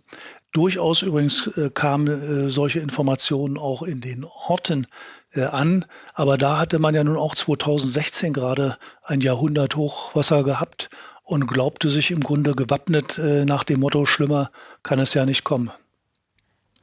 Durchaus 0.52 1.02
übrigens 1.02 1.46
äh, 1.58 1.70
kamen 1.72 2.08
äh, 2.08 2.50
solche 2.50 2.80
Informationen 2.80 3.56
auch 3.56 3.82
in 3.82 4.00
den 4.00 4.24
Orten 4.24 4.86
äh, 5.34 5.44
an. 5.44 5.84
Aber 6.14 6.38
da 6.38 6.58
hatte 6.58 6.78
man 6.78 6.94
ja 6.94 7.04
nun 7.04 7.16
auch 7.16 7.34
2016 7.34 8.32
gerade 8.32 8.76
ein 9.04 9.20
Jahrhundert 9.20 9.76
Hochwasser 9.76 10.44
gehabt 10.44 10.90
und 11.22 11.46
glaubte 11.46 11.88
sich 11.88 12.10
im 12.10 12.20
Grunde 12.20 12.54
gewappnet 12.54 13.18
äh, 13.18 13.44
nach 13.44 13.64
dem 13.64 13.80
Motto, 13.80 14.06
schlimmer 14.06 14.50
kann 14.82 14.98
es 14.98 15.14
ja 15.14 15.24
nicht 15.26 15.44
kommen. 15.44 15.70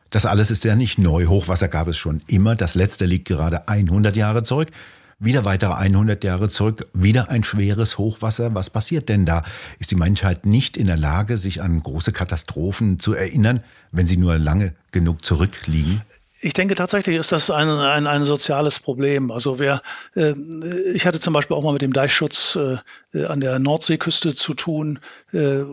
Das 0.10 0.26
alles 0.26 0.52
ist 0.52 0.64
ja 0.64 0.76
nicht 0.76 0.98
neu. 0.98 1.26
Hochwasser 1.26 1.68
gab 1.68 1.88
es 1.90 1.98
schon 1.98 2.22
immer. 2.28 2.56
Das 2.56 2.76
letzte 2.76 3.06
liegt 3.06 3.28
gerade 3.28 3.68
100 3.68 4.16
Jahre 4.16 4.44
zurück. 4.44 4.70
Wieder 5.20 5.46
weitere 5.46 5.74
100 5.74 6.24
Jahre 6.24 6.48
zurück, 6.48 6.88
wieder 6.94 7.32
ein 7.32 7.44
schweres 7.44 7.98
Hochwasser. 7.98 8.54
Was 8.54 8.70
passiert 8.70 9.10
denn 9.10 9.26
da? 9.26 9.42
Ist 9.80 9.90
die 9.90 9.96
Menschheit 9.96 10.46
nicht 10.46 10.78
in 10.78 10.86
der 10.86 10.98
Lage, 10.98 11.38
sich 11.38 11.64
an 11.64 11.82
große 11.82 12.12
Katastrophen 12.12 13.00
zu 13.00 13.16
erinnern, 13.16 13.64
wenn 13.92 14.06
sie 14.06 14.18
nur 14.18 14.38
lange 14.38 14.76
genug 14.92 15.26
zurückliegen? 15.26 16.04
Ich 16.40 16.54
denke 16.54 16.76
tatsächlich 16.76 17.16
ist 17.16 17.32
das 17.32 17.50
ein, 17.50 17.68
ein, 17.68 18.06
ein 18.06 18.24
soziales 18.24 18.80
Problem. 18.80 19.32
Also 19.32 19.58
wer, 19.58 19.82
äh, 20.16 20.34
ich 20.94 21.06
hatte 21.06 21.20
zum 21.20 21.34
Beispiel 21.34 21.58
auch 21.58 21.64
mal 21.64 21.74
mit 21.74 21.82
dem 21.82 21.94
Deichschutz 21.94 22.58
äh, 23.14 23.26
an 23.26 23.42
der 23.42 23.58
Nordseeküste 23.60 24.36
zu 24.36 24.54
tun. 24.54 25.00
Äh, 25.34 25.64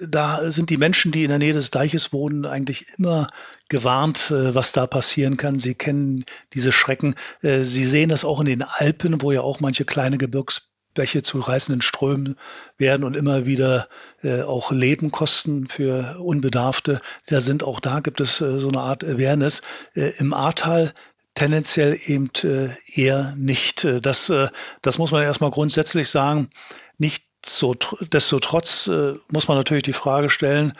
da 0.00 0.50
sind 0.50 0.70
die 0.70 0.78
Menschen, 0.78 1.12
die 1.12 1.24
in 1.24 1.28
der 1.28 1.38
Nähe 1.38 1.52
des 1.52 1.70
Deiches 1.70 2.12
wohnen, 2.12 2.46
eigentlich 2.46 2.86
immer 2.98 3.28
gewarnt, 3.68 4.30
äh, 4.30 4.54
was 4.54 4.72
da 4.72 4.86
passieren 4.86 5.36
kann. 5.36 5.60
Sie 5.60 5.74
kennen 5.74 6.24
diese 6.54 6.72
Schrecken. 6.72 7.14
Äh, 7.42 7.60
sie 7.64 7.84
sehen 7.84 8.08
das 8.08 8.24
auch 8.24 8.40
in 8.40 8.46
den 8.46 8.62
Alpen, 8.62 9.20
wo 9.20 9.32
ja 9.32 9.42
auch 9.42 9.60
manche 9.60 9.84
kleine 9.84 10.16
Gebirgs 10.18 10.70
Bäche 10.96 11.22
zu 11.22 11.38
reißenden 11.38 11.82
Strömen 11.82 12.36
werden 12.76 13.04
und 13.04 13.14
immer 13.14 13.46
wieder 13.46 13.88
äh, 14.24 14.42
auch 14.42 14.72
Leben 14.72 15.12
kosten 15.12 15.68
für 15.68 16.16
Unbedarfte. 16.18 17.00
Da 17.28 17.40
sind 17.40 17.62
auch 17.62 17.78
da 17.78 18.00
gibt 18.00 18.20
es 18.20 18.40
äh, 18.40 18.58
so 18.58 18.68
eine 18.68 18.80
Art 18.80 19.04
Awareness. 19.04 19.62
Äh, 19.94 20.10
Im 20.18 20.34
Ahrtal 20.34 20.92
tendenziell 21.36 21.96
eben 22.06 22.30
äh, 22.42 22.70
eher 22.92 23.34
nicht. 23.36 23.84
Äh, 23.84 24.00
das, 24.00 24.28
äh, 24.28 24.48
das 24.82 24.98
muss 24.98 25.12
man 25.12 25.22
erstmal 25.22 25.52
grundsätzlich 25.52 26.10
sagen. 26.10 26.50
Nicht 26.98 27.24
so, 27.44 27.76
desto 28.12 28.40
trotz 28.40 28.88
äh, 28.88 29.14
muss 29.30 29.46
man 29.46 29.56
natürlich 29.56 29.84
die 29.84 29.92
Frage 29.92 30.30
stellen, 30.30 30.72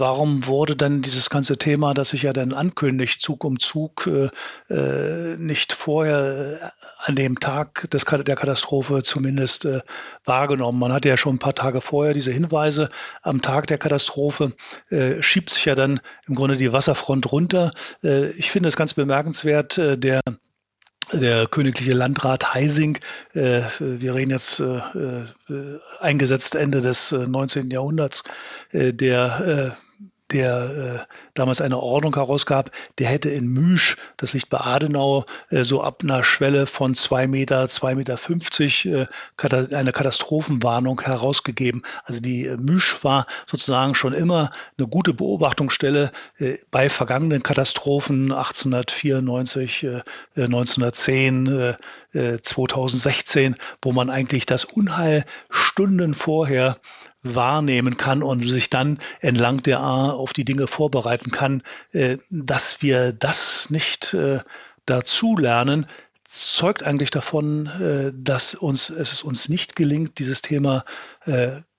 warum 0.00 0.46
wurde 0.46 0.74
denn 0.74 1.02
dieses 1.02 1.30
ganze 1.30 1.58
Thema, 1.58 1.94
das 1.94 2.08
sich 2.08 2.22
ja 2.22 2.32
dann 2.32 2.52
ankündigt, 2.52 3.20
Zug 3.22 3.44
um 3.44 3.60
Zug, 3.60 4.08
äh, 4.08 4.30
äh 4.72 5.36
nicht 5.36 5.72
vorher 5.72 6.60
äh, 6.62 6.66
an 7.04 7.14
dem 7.14 7.38
Tag 7.38 7.88
des, 7.90 8.04
der 8.04 8.36
Katastrophe 8.36 9.02
zumindest 9.02 9.66
äh, 9.66 9.80
wahrgenommen? 10.24 10.78
Man 10.78 10.92
hatte 10.92 11.08
ja 11.08 11.16
schon 11.16 11.36
ein 11.36 11.38
paar 11.38 11.54
Tage 11.54 11.80
vorher 11.80 12.14
diese 12.14 12.32
Hinweise. 12.32 12.88
Am 13.22 13.42
Tag 13.42 13.66
der 13.68 13.78
Katastrophe 13.78 14.52
äh, 14.88 15.22
schiebt 15.22 15.50
sich 15.50 15.66
ja 15.66 15.74
dann 15.74 16.00
im 16.26 16.34
Grunde 16.34 16.56
die 16.56 16.72
Wasserfront 16.72 17.30
runter. 17.30 17.70
Äh, 18.02 18.30
ich 18.30 18.50
finde 18.50 18.68
es 18.68 18.76
ganz 18.76 18.94
bemerkenswert, 18.94 19.76
der 19.78 20.20
der 21.12 21.46
königliche 21.48 21.92
Landrat 21.92 22.54
Heising, 22.54 22.98
äh, 23.32 23.62
wir 23.80 24.14
reden 24.14 24.30
jetzt 24.30 24.60
äh, 24.60 24.76
äh, 24.76 25.24
eingesetzt 25.98 26.54
Ende 26.54 26.80
des 26.80 27.10
äh, 27.12 27.26
19. 27.26 27.70
Jahrhunderts, 27.70 28.22
der 28.72 29.76
der 30.32 31.06
äh, 31.08 31.14
damals 31.34 31.60
eine 31.60 31.78
Ordnung 31.78 32.14
herausgab, 32.14 32.70
der 32.98 33.08
hätte 33.08 33.28
in 33.30 33.46
Müsch, 33.48 33.96
das 34.16 34.32
liegt 34.32 34.50
bei 34.50 34.58
Adenau, 34.58 35.24
äh, 35.50 35.64
so 35.64 35.82
ab 35.82 36.02
einer 36.02 36.24
Schwelle 36.24 36.66
von 36.66 36.94
zwei 36.94 37.26
Meter, 37.26 37.68
zwei 37.68 37.94
Meter 37.94 38.16
fünfzig 38.18 38.86
äh, 38.86 39.06
eine 39.74 39.92
Katastrophenwarnung 39.92 41.00
herausgegeben. 41.00 41.82
Also 42.04 42.20
die 42.20 42.46
äh, 42.46 42.56
Müsch 42.56 43.02
war 43.04 43.26
sozusagen 43.46 43.94
schon 43.94 44.12
immer 44.12 44.50
eine 44.78 44.88
gute 44.88 45.14
Beobachtungsstelle 45.14 46.12
äh, 46.38 46.56
bei 46.70 46.88
vergangenen 46.88 47.42
Katastrophen 47.42 48.32
1894, 48.32 49.84
äh, 49.84 50.02
1910, 50.36 51.76
äh, 52.12 52.38
2016, 52.42 53.52
äh, 53.52 53.56
wo 53.82 53.92
man 53.92 54.10
eigentlich 54.10 54.46
das 54.46 54.64
Unheil 54.64 55.24
Stunden 55.50 56.14
vorher 56.14 56.76
wahrnehmen 57.22 57.96
kann 57.96 58.22
und 58.22 58.46
sich 58.46 58.70
dann 58.70 58.98
entlang 59.20 59.62
der 59.62 59.80
A 59.80 60.10
auf 60.10 60.32
die 60.32 60.44
Dinge 60.44 60.66
vorbereiten 60.66 61.30
kann, 61.30 61.62
äh, 61.92 62.18
dass 62.30 62.82
wir 62.82 63.12
das 63.12 63.70
nicht 63.70 64.14
äh, 64.14 64.40
dazu 64.86 65.36
lernen, 65.36 65.86
zeugt 66.26 66.82
eigentlich 66.82 67.10
davon, 67.10 67.66
äh, 67.66 68.12
dass 68.14 68.54
uns 68.54 68.88
es 68.90 69.22
uns 69.22 69.48
nicht 69.48 69.76
gelingt, 69.76 70.18
dieses 70.18 70.42
Thema 70.42 70.84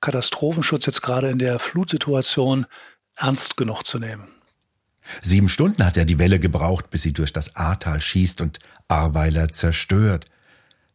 Katastrophenschutz 0.02 0.86
jetzt 0.86 1.02
gerade 1.02 1.30
in 1.30 1.40
der 1.40 1.58
Flutsituation 1.58 2.68
ernst 3.16 3.58
genug 3.58 3.84
zu 3.84 3.98
nehmen. 3.98 4.28
Sieben 5.22 5.50
Stunden 5.50 5.84
hat 5.84 5.98
ja 5.98 6.06
die 6.06 6.20
Welle 6.20 6.40
gebraucht, 6.40 6.92
bis 6.92 7.02
sie 7.02 7.12
durch 7.12 7.34
das 7.34 7.56
Ahrtal 7.56 8.02
schießt 8.02 8.42
und 8.42 8.60
Ahrweiler 8.88 9.50
zerstört. 9.50 10.26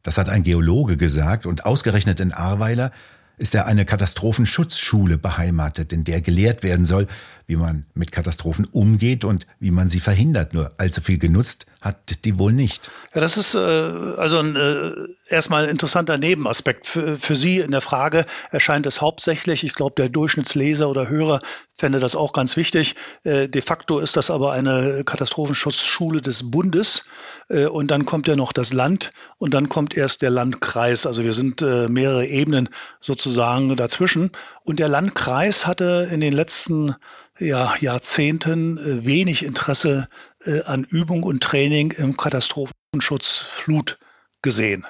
Das 0.03 0.17
hat 0.17 0.29
ein 0.29 0.45
Geologe 0.45 0.97
gesagt 0.97 1.47
und 1.47 1.67
ausgerechnet 1.67 2.21
in 2.21 2.33
Ahrweiler 2.33 2.93
ist 3.39 3.55
er 3.55 3.67
eine 3.67 3.85
Katastrophenschutzschule 3.85 5.19
beheimatet, 5.19 5.93
in 5.93 6.05
der 6.05 6.21
gelehrt 6.21 6.63
werden 6.63 6.87
soll, 6.87 7.07
wie 7.47 7.57
man 7.57 7.87
mit 7.95 8.13
Katastrophen 8.13 8.65
umgeht 8.65 9.25
und 9.25 9.47
wie 9.61 9.71
man 9.71 9.89
sie 9.89 10.01
verhindert. 10.01 10.55
Nur 10.55 10.73
allzu 10.79 11.01
viel 11.01 11.19
genutzt 11.19 11.67
hat 11.87 12.25
die 12.25 12.39
wohl 12.39 12.53
nicht. 12.53 12.91
Ja, 13.15 13.21
das 13.21 13.37
ist 13.37 13.55
äh, 13.55 13.59
also 13.59 14.39
ein 14.39 14.57
äh, 14.57 15.33
erstmal 15.33 15.67
interessanter 15.67 16.19
Nebenaspekt. 16.19 16.87
Für, 16.87 17.17
für 17.17 17.37
Sie 17.37 17.59
in 17.59 17.71
der 17.71 17.81
Frage 17.81 18.27
erscheint 18.51 18.87
es 18.87 19.01
hauptsächlich, 19.01 19.65
ich 19.65 19.75
glaube, 19.75 19.95
der 19.97 20.09
Durchschnittsleser 20.09 20.89
oder 20.89 21.09
Hörer 21.09 21.41
fände 21.77 22.01
das 22.01 22.15
auch 22.15 22.33
ganz 22.33 22.57
wichtig. 22.57 22.97
Äh, 23.25 23.49
de 23.49 23.63
facto 23.63 23.99
ist 23.99 24.17
das 24.17 24.31
aber 24.31 24.53
eine 24.53 25.03
Katastrophenschutzschule 25.05 26.23
des 26.23 26.51
Bundes. 26.51 27.03
Äh, 27.49 27.67
und 27.67 27.91
dann 27.91 28.07
kommt 28.07 28.29
ja 28.29 28.37
noch 28.37 28.53
das 28.53 28.73
Land 28.73 29.13
und 29.39 29.55
dann 29.55 29.69
kommt 29.69 29.97
erst 29.97 30.23
der 30.23 30.31
Landkreis. 30.31 31.07
Also 31.07 31.23
wir 31.23 31.35
sind 31.35 31.63
äh, 31.63 31.89
mehrere 31.89 32.27
Ebenen 32.27 32.69
sozusagen 33.01 33.77
dazwischen. 33.77 34.33
Und 34.65 34.79
der 34.79 34.89
Landkreis 34.89 35.67
hatte 35.67 36.09
in 36.11 36.21
den 36.21 36.33
letzten 36.33 36.97
ja, 37.39 37.75
Jahrzehnten 37.81 38.79
äh, 38.79 39.05
wenig 39.05 39.45
Interesse 39.45 40.09
äh, 40.45 40.63
an 40.63 40.85
Übung 40.85 41.23
und 41.23 41.43
Training 41.43 41.93
im 41.93 42.17
Katastrophenschutz 42.17 43.39
Flut 43.39 43.99
gesehen. 44.43 44.87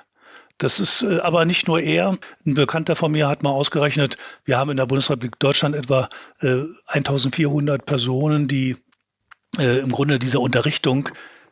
Das 0.58 0.80
ist 0.80 1.02
äh, 1.02 1.18
aber 1.20 1.44
nicht 1.44 1.66
nur 1.66 1.80
er. 1.80 2.16
Ein 2.46 2.54
Bekannter 2.54 2.96
von 2.96 3.12
mir 3.12 3.28
hat 3.28 3.42
mal 3.42 3.50
ausgerechnet, 3.50 4.16
wir 4.44 4.58
haben 4.58 4.70
in 4.70 4.76
der 4.76 4.86
Bundesrepublik 4.86 5.38
Deutschland 5.38 5.74
etwa 5.74 6.08
1400 6.86 7.84
Personen, 7.84 8.48
die 8.48 8.76
im 9.58 9.90
Grunde 9.90 10.18
dieser 10.18 10.40
Unterrichtung 10.40 11.08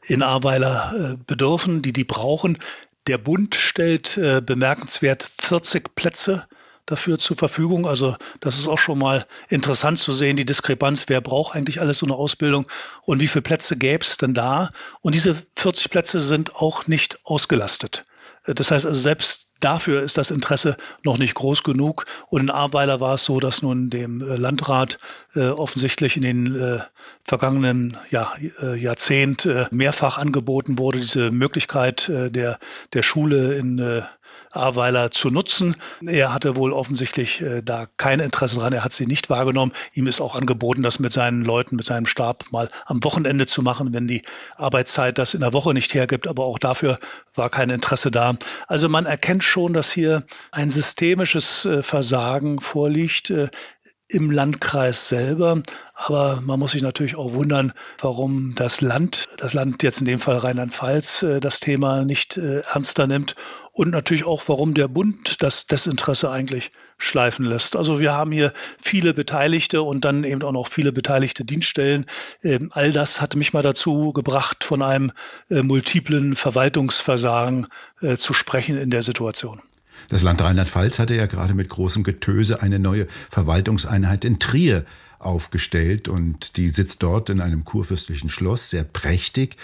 in 0.06 0.22
Ahrweiler 0.22 1.16
bedürfen, 1.26 1.80
die 1.80 1.92
die 1.92 2.04
brauchen. 2.04 2.58
Der 3.06 3.16
Bund 3.18 3.54
stellt 3.54 4.20
bemerkenswert 4.44 5.26
40 5.40 5.94
Plätze 5.94 6.46
dafür 6.86 7.18
zur 7.18 7.36
Verfügung. 7.36 7.86
Also 7.86 8.16
das 8.40 8.58
ist 8.58 8.68
auch 8.68 8.78
schon 8.78 8.98
mal 8.98 9.24
interessant 9.48 9.98
zu 9.98 10.12
sehen, 10.12 10.36
die 10.36 10.44
Diskrepanz, 10.44 11.04
wer 11.08 11.20
braucht 11.20 11.56
eigentlich 11.56 11.80
alles 11.80 11.98
so 11.98 12.06
eine 12.06 12.14
Ausbildung 12.14 12.66
und 13.02 13.20
wie 13.20 13.28
viele 13.28 13.42
Plätze 13.42 13.76
gäbe 13.76 14.04
es 14.04 14.16
denn 14.16 14.34
da. 14.34 14.70
Und 15.00 15.14
diese 15.14 15.36
40 15.56 15.90
Plätze 15.90 16.20
sind 16.20 16.56
auch 16.56 16.86
nicht 16.86 17.18
ausgelastet. 17.24 18.04
Das 18.46 18.70
heißt 18.70 18.84
also, 18.84 19.00
selbst 19.00 19.48
dafür 19.60 20.02
ist 20.02 20.18
das 20.18 20.30
Interesse 20.30 20.76
noch 21.02 21.16
nicht 21.16 21.34
groß 21.34 21.62
genug. 21.62 22.04
Und 22.28 22.42
in 22.42 22.50
Ahrweiler 22.50 23.00
war 23.00 23.14
es 23.14 23.24
so, 23.24 23.40
dass 23.40 23.62
nun 23.62 23.88
dem 23.88 24.20
äh, 24.20 24.36
Landrat 24.36 24.98
äh, 25.34 25.48
offensichtlich 25.48 26.16
in 26.16 26.22
den 26.22 26.54
äh, 26.54 26.80
vergangenen 27.24 27.96
ja, 28.10 28.32
äh, 28.62 28.76
Jahrzehnt 28.76 29.46
äh, 29.46 29.66
mehrfach 29.70 30.18
angeboten 30.18 30.78
wurde, 30.78 31.00
diese 31.00 31.30
Möglichkeit 31.30 32.10
äh, 32.10 32.30
der, 32.30 32.58
der 32.92 33.02
Schule 33.02 33.54
in 33.54 34.02
Ahrweiler 34.56 35.10
zu 35.10 35.30
nutzen. 35.30 35.76
Er 36.06 36.32
hatte 36.32 36.56
wohl 36.56 36.72
offensichtlich 36.72 37.40
äh, 37.40 37.62
da 37.62 37.86
kein 37.96 38.20
Interesse 38.20 38.58
dran. 38.58 38.72
Er 38.72 38.84
hat 38.84 38.92
sie 38.92 39.06
nicht 39.06 39.30
wahrgenommen. 39.30 39.72
Ihm 39.92 40.06
ist 40.06 40.20
auch 40.20 40.34
angeboten, 40.34 40.82
das 40.82 40.98
mit 40.98 41.12
seinen 41.12 41.42
Leuten, 41.42 41.76
mit 41.76 41.84
seinem 41.84 42.06
Stab 42.06 42.44
mal 42.50 42.70
am 42.86 43.02
Wochenende 43.04 43.46
zu 43.46 43.62
machen, 43.62 43.92
wenn 43.92 44.06
die 44.06 44.22
Arbeitszeit 44.56 45.18
das 45.18 45.34
in 45.34 45.40
der 45.40 45.52
Woche 45.52 45.74
nicht 45.74 45.94
hergibt. 45.94 46.26
Aber 46.26 46.44
auch 46.44 46.58
dafür 46.58 46.98
war 47.34 47.50
kein 47.50 47.70
Interesse 47.70 48.10
da. 48.10 48.34
Also 48.68 48.88
man 48.88 49.06
erkennt 49.06 49.44
schon, 49.44 49.72
dass 49.72 49.90
hier 49.90 50.24
ein 50.52 50.70
systemisches 50.70 51.64
äh, 51.64 51.82
Versagen 51.82 52.60
vorliegt 52.60 53.30
äh, 53.30 53.48
im 54.08 54.30
Landkreis 54.30 55.08
selber. 55.08 55.62
Aber 55.94 56.40
man 56.42 56.58
muss 56.58 56.72
sich 56.72 56.82
natürlich 56.82 57.16
auch 57.16 57.32
wundern, 57.32 57.72
warum 57.98 58.54
das 58.56 58.80
Land, 58.80 59.28
das 59.38 59.54
Land 59.54 59.82
jetzt 59.82 60.00
in 60.00 60.06
dem 60.06 60.20
Fall 60.20 60.36
Rheinland-Pfalz, 60.36 61.22
äh, 61.22 61.40
das 61.40 61.60
Thema 61.60 62.04
nicht 62.04 62.36
äh, 62.36 62.60
ernster 62.60 63.06
nimmt 63.06 63.34
und 63.72 63.90
natürlich 63.90 64.24
auch, 64.24 64.42
warum 64.46 64.74
der 64.74 64.88
Bund 64.88 65.42
das 65.42 65.66
Desinteresse 65.66 66.30
eigentlich 66.30 66.70
schleifen 66.98 67.44
lässt. 67.44 67.76
Also 67.76 67.98
wir 67.98 68.12
haben 68.12 68.30
hier 68.30 68.52
viele 68.80 69.14
Beteiligte 69.14 69.82
und 69.82 70.04
dann 70.04 70.24
eben 70.24 70.42
auch 70.42 70.52
noch 70.52 70.68
viele 70.68 70.92
beteiligte 70.92 71.44
Dienststellen. 71.44 72.06
Ähm, 72.42 72.70
all 72.72 72.92
das 72.92 73.20
hat 73.20 73.36
mich 73.36 73.52
mal 73.52 73.62
dazu 73.62 74.12
gebracht, 74.12 74.64
von 74.64 74.82
einem 74.82 75.12
äh, 75.48 75.62
multiplen 75.62 76.36
Verwaltungsversagen 76.36 77.66
zu 78.16 78.34
sprechen 78.34 78.76
in 78.76 78.90
der 78.90 79.02
Situation. 79.02 79.62
Das 80.08 80.22
Land 80.22 80.42
Rheinland-Pfalz 80.42 80.98
hatte 80.98 81.14
ja 81.14 81.26
gerade 81.26 81.54
mit 81.54 81.68
großem 81.68 82.02
Getöse 82.02 82.62
eine 82.62 82.78
neue 82.78 83.06
Verwaltungseinheit 83.30 84.24
in 84.24 84.38
Trier 84.38 84.84
aufgestellt 85.18 86.08
und 86.08 86.56
die 86.56 86.68
sitzt 86.68 87.02
dort 87.02 87.30
in 87.30 87.40
einem 87.40 87.64
kurfürstlichen 87.64 88.28
Schloss, 88.28 88.70
sehr 88.70 88.84
prächtig. 88.84 89.56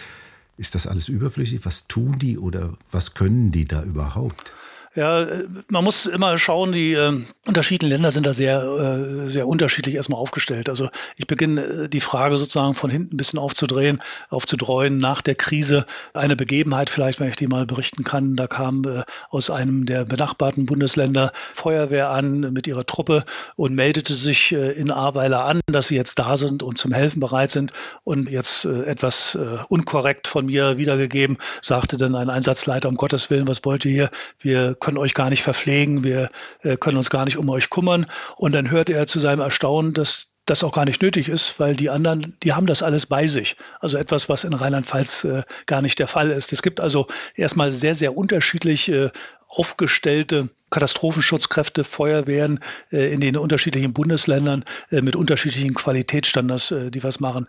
Ist 0.56 0.74
das 0.74 0.86
alles 0.86 1.08
überflüssig? 1.08 1.60
Was 1.64 1.88
tun 1.88 2.18
die 2.18 2.38
oder 2.38 2.74
was 2.90 3.14
können 3.14 3.50
die 3.50 3.64
da 3.64 3.82
überhaupt? 3.82 4.52
Ja, 4.96 5.22
äh, 5.22 5.46
man 5.68 5.84
muss 5.84 6.06
immer 6.06 6.36
schauen, 6.36 6.72
die 6.72 6.94
äh, 6.94 7.22
unterschiedlichen 7.46 7.92
Länder 7.92 8.10
sind 8.10 8.26
da 8.26 8.32
sehr, 8.32 8.60
äh, 8.60 9.30
sehr 9.30 9.46
unterschiedlich 9.46 9.94
erstmal 9.94 10.18
aufgestellt. 10.18 10.68
Also 10.68 10.88
ich 11.16 11.28
beginne 11.28 11.62
äh, 11.62 11.88
die 11.88 12.00
Frage 12.00 12.36
sozusagen 12.38 12.74
von 12.74 12.90
hinten 12.90 13.14
ein 13.14 13.16
bisschen 13.16 13.38
aufzudrehen, 13.38 14.02
aufzudreuen 14.30 14.98
nach 14.98 15.22
der 15.22 15.36
Krise. 15.36 15.86
Eine 16.12 16.34
Begebenheit 16.34 16.90
vielleicht, 16.90 17.20
wenn 17.20 17.28
ich 17.28 17.36
die 17.36 17.46
mal 17.46 17.66
berichten 17.66 18.02
kann, 18.02 18.34
da 18.34 18.48
kam 18.48 18.82
äh, 18.84 19.04
aus 19.30 19.48
einem 19.48 19.86
der 19.86 20.06
benachbarten 20.06 20.66
Bundesländer 20.66 21.30
Feuerwehr 21.54 22.10
an 22.10 22.52
mit 22.52 22.66
ihrer 22.66 22.84
Truppe 22.84 23.24
und 23.54 23.76
meldete 23.76 24.14
sich 24.14 24.50
äh, 24.50 24.72
in 24.72 24.90
Ahrweiler 24.90 25.44
an, 25.44 25.60
dass 25.66 25.86
sie 25.86 25.94
jetzt 25.94 26.18
da 26.18 26.36
sind 26.36 26.64
und 26.64 26.78
zum 26.78 26.92
Helfen 26.92 27.20
bereit 27.20 27.52
sind. 27.52 27.72
Und 28.02 28.28
jetzt 28.28 28.64
äh, 28.64 28.82
etwas 28.86 29.36
äh, 29.36 29.58
unkorrekt 29.68 30.26
von 30.26 30.46
mir 30.46 30.78
wiedergegeben, 30.78 31.38
sagte 31.62 31.96
dann 31.96 32.16
ein 32.16 32.28
Einsatzleiter, 32.28 32.88
um 32.88 32.96
Gottes 32.96 33.30
Willen, 33.30 33.46
was 33.46 33.64
wollt 33.64 33.84
ihr 33.84 33.92
hier? 33.92 34.10
Wir 34.40 34.74
können 34.80 34.98
euch 34.98 35.14
gar 35.14 35.30
nicht 35.30 35.42
verpflegen, 35.42 36.04
wir 36.04 36.30
äh, 36.62 36.76
können 36.76 36.96
uns 36.96 37.10
gar 37.10 37.24
nicht 37.24 37.36
um 37.36 37.48
euch 37.48 37.70
kümmern. 37.70 38.06
Und 38.36 38.52
dann 38.52 38.70
hörte 38.70 38.92
er 38.92 39.06
zu 39.06 39.20
seinem 39.20 39.40
Erstaunen, 39.40 39.94
dass 39.94 40.28
das 40.46 40.64
auch 40.64 40.72
gar 40.72 40.84
nicht 40.84 41.00
nötig 41.00 41.28
ist, 41.28 41.60
weil 41.60 41.76
die 41.76 41.90
anderen, 41.90 42.36
die 42.42 42.52
haben 42.52 42.66
das 42.66 42.82
alles 42.82 43.06
bei 43.06 43.28
sich. 43.28 43.56
Also 43.78 43.98
etwas, 43.98 44.28
was 44.28 44.44
in 44.44 44.52
Rheinland-Pfalz 44.52 45.24
äh, 45.24 45.42
gar 45.66 45.82
nicht 45.82 45.98
der 45.98 46.08
Fall 46.08 46.30
ist. 46.30 46.52
Es 46.52 46.62
gibt 46.62 46.80
also 46.80 47.06
erstmal 47.36 47.70
sehr, 47.70 47.94
sehr 47.94 48.16
unterschiedlich 48.16 48.88
äh, 48.88 49.10
aufgestellte 49.48 50.48
Katastrophenschutzkräfte, 50.70 51.84
Feuerwehren 51.84 52.60
äh, 52.92 53.12
in 53.12 53.20
den 53.20 53.36
unterschiedlichen 53.36 53.92
Bundesländern 53.92 54.64
äh, 54.90 55.02
mit 55.02 55.16
unterschiedlichen 55.16 55.74
Qualitätsstandards, 55.74 56.70
äh, 56.70 56.90
die 56.90 57.02
was 57.02 57.20
machen. 57.20 57.48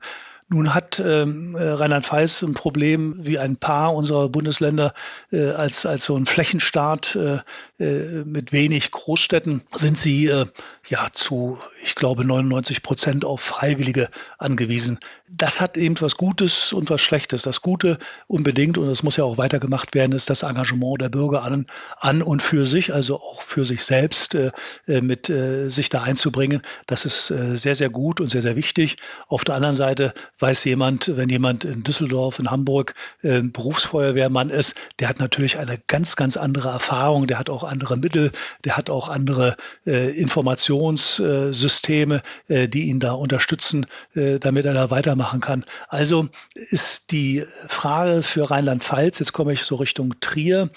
Nun 0.54 0.74
hat 0.74 1.00
ähm, 1.00 1.56
äh, 1.56 1.64
Rheinland-Pfalz 1.64 2.42
ein 2.42 2.54
Problem 2.54 3.16
wie 3.20 3.40
ein 3.40 3.56
paar 3.56 3.96
unserer 3.96 4.28
Bundesländer 4.28 4.94
äh, 5.32 5.52
als, 5.52 5.86
als 5.86 6.04
so 6.04 6.18
ein 6.18 6.26
Flächenstaat 6.26 7.16
äh, 7.16 7.40
äh, 7.82 8.26
mit 8.26 8.52
wenig 8.52 8.92
Großstädten 8.92 9.62
sind 9.74 9.98
sie 9.98 10.28
äh, 10.28 10.46
ja 10.90 11.08
zu, 11.14 11.58
ich 11.86 11.96
glaube, 11.96 12.26
99 12.26 12.84
Prozent 12.84 13.24
auf 13.24 13.40
Freiwillige 13.40 14.10
angewiesen. 14.40 15.00
Das 15.32 15.62
hat 15.62 15.78
eben 15.78 15.96
was 16.02 16.18
Gutes 16.18 16.74
und 16.74 16.90
was 16.90 17.00
Schlechtes. 17.00 17.44
Das 17.44 17.62
Gute 17.62 17.98
unbedingt, 18.28 18.78
und 18.78 18.88
das 18.88 19.04
muss 19.04 19.16
ja 19.16 19.24
auch 19.24 19.38
weitergemacht 19.38 19.96
werden, 19.96 20.12
ist 20.12 20.30
das 20.30 20.44
Engagement 20.44 21.02
der 21.02 21.08
Bürger 21.08 21.44
an, 21.44 21.66
an 21.98 22.22
und 22.22 22.42
für 22.42 22.66
sich, 22.66 22.94
also 22.94 23.16
auch 23.16 23.42
für 23.42 23.64
sich 23.64 23.86
selbst 23.86 24.36
äh, 24.36 24.52
mit 24.86 25.28
sich 25.28 25.90
da 25.90 26.02
einzubringen. 26.02 26.62
Das 26.88 27.06
ist 27.06 27.28
sehr, 27.28 27.76
sehr 27.76 27.90
gut 27.90 28.20
und 28.20 28.30
sehr, 28.30 28.42
sehr 28.42 28.58
wichtig. 28.58 28.98
Auf 29.28 29.46
der 29.46 29.56
anderen 29.56 29.78
Seite 29.78 30.14
weiß 30.42 30.64
jemand, 30.64 31.18
wenn 31.18 31.30
jemand 31.30 31.66
in 31.66 31.84
Düsseldorf, 31.84 32.40
in 32.40 32.50
Hamburg 32.50 32.96
äh, 33.22 33.42
Berufsfeuerwehrmann 33.42 34.50
ist, 34.50 34.76
der 35.00 35.10
hat 35.10 35.20
natürlich 35.20 35.58
eine 35.58 35.78
ganz, 35.88 36.16
ganz 36.16 36.38
andere 36.38 36.70
Erfahrung, 36.70 37.28
der 37.28 37.40
hat 37.40 37.50
auch 37.50 37.64
andere 37.64 37.98
Mittel, 37.98 38.32
der 38.66 38.78
hat 38.78 38.90
auch 38.90 39.10
andere 39.10 39.56
äh, 39.86 40.12
Informationssysteme, 40.18 42.22
äh, 42.48 42.68
die 42.68 42.84
ihn 42.84 43.00
da 43.00 43.14
unterstützen, 43.14 43.86
äh, 44.16 44.40
damit 44.40 44.66
er 44.66 44.74
da 44.74 44.90
weitermachen 44.90 45.42
kann. 45.42 45.66
Also 45.88 46.30
ist 46.56 47.12
die 47.12 47.44
Frage 47.68 48.24
für 48.24 48.50
Rheinland-Pfalz, 48.50 49.20
jetzt 49.20 49.34
komme 49.34 49.54
ich 49.54 49.64
so 49.64 49.76
Richtung 49.76 50.16
Trier, 50.20 50.70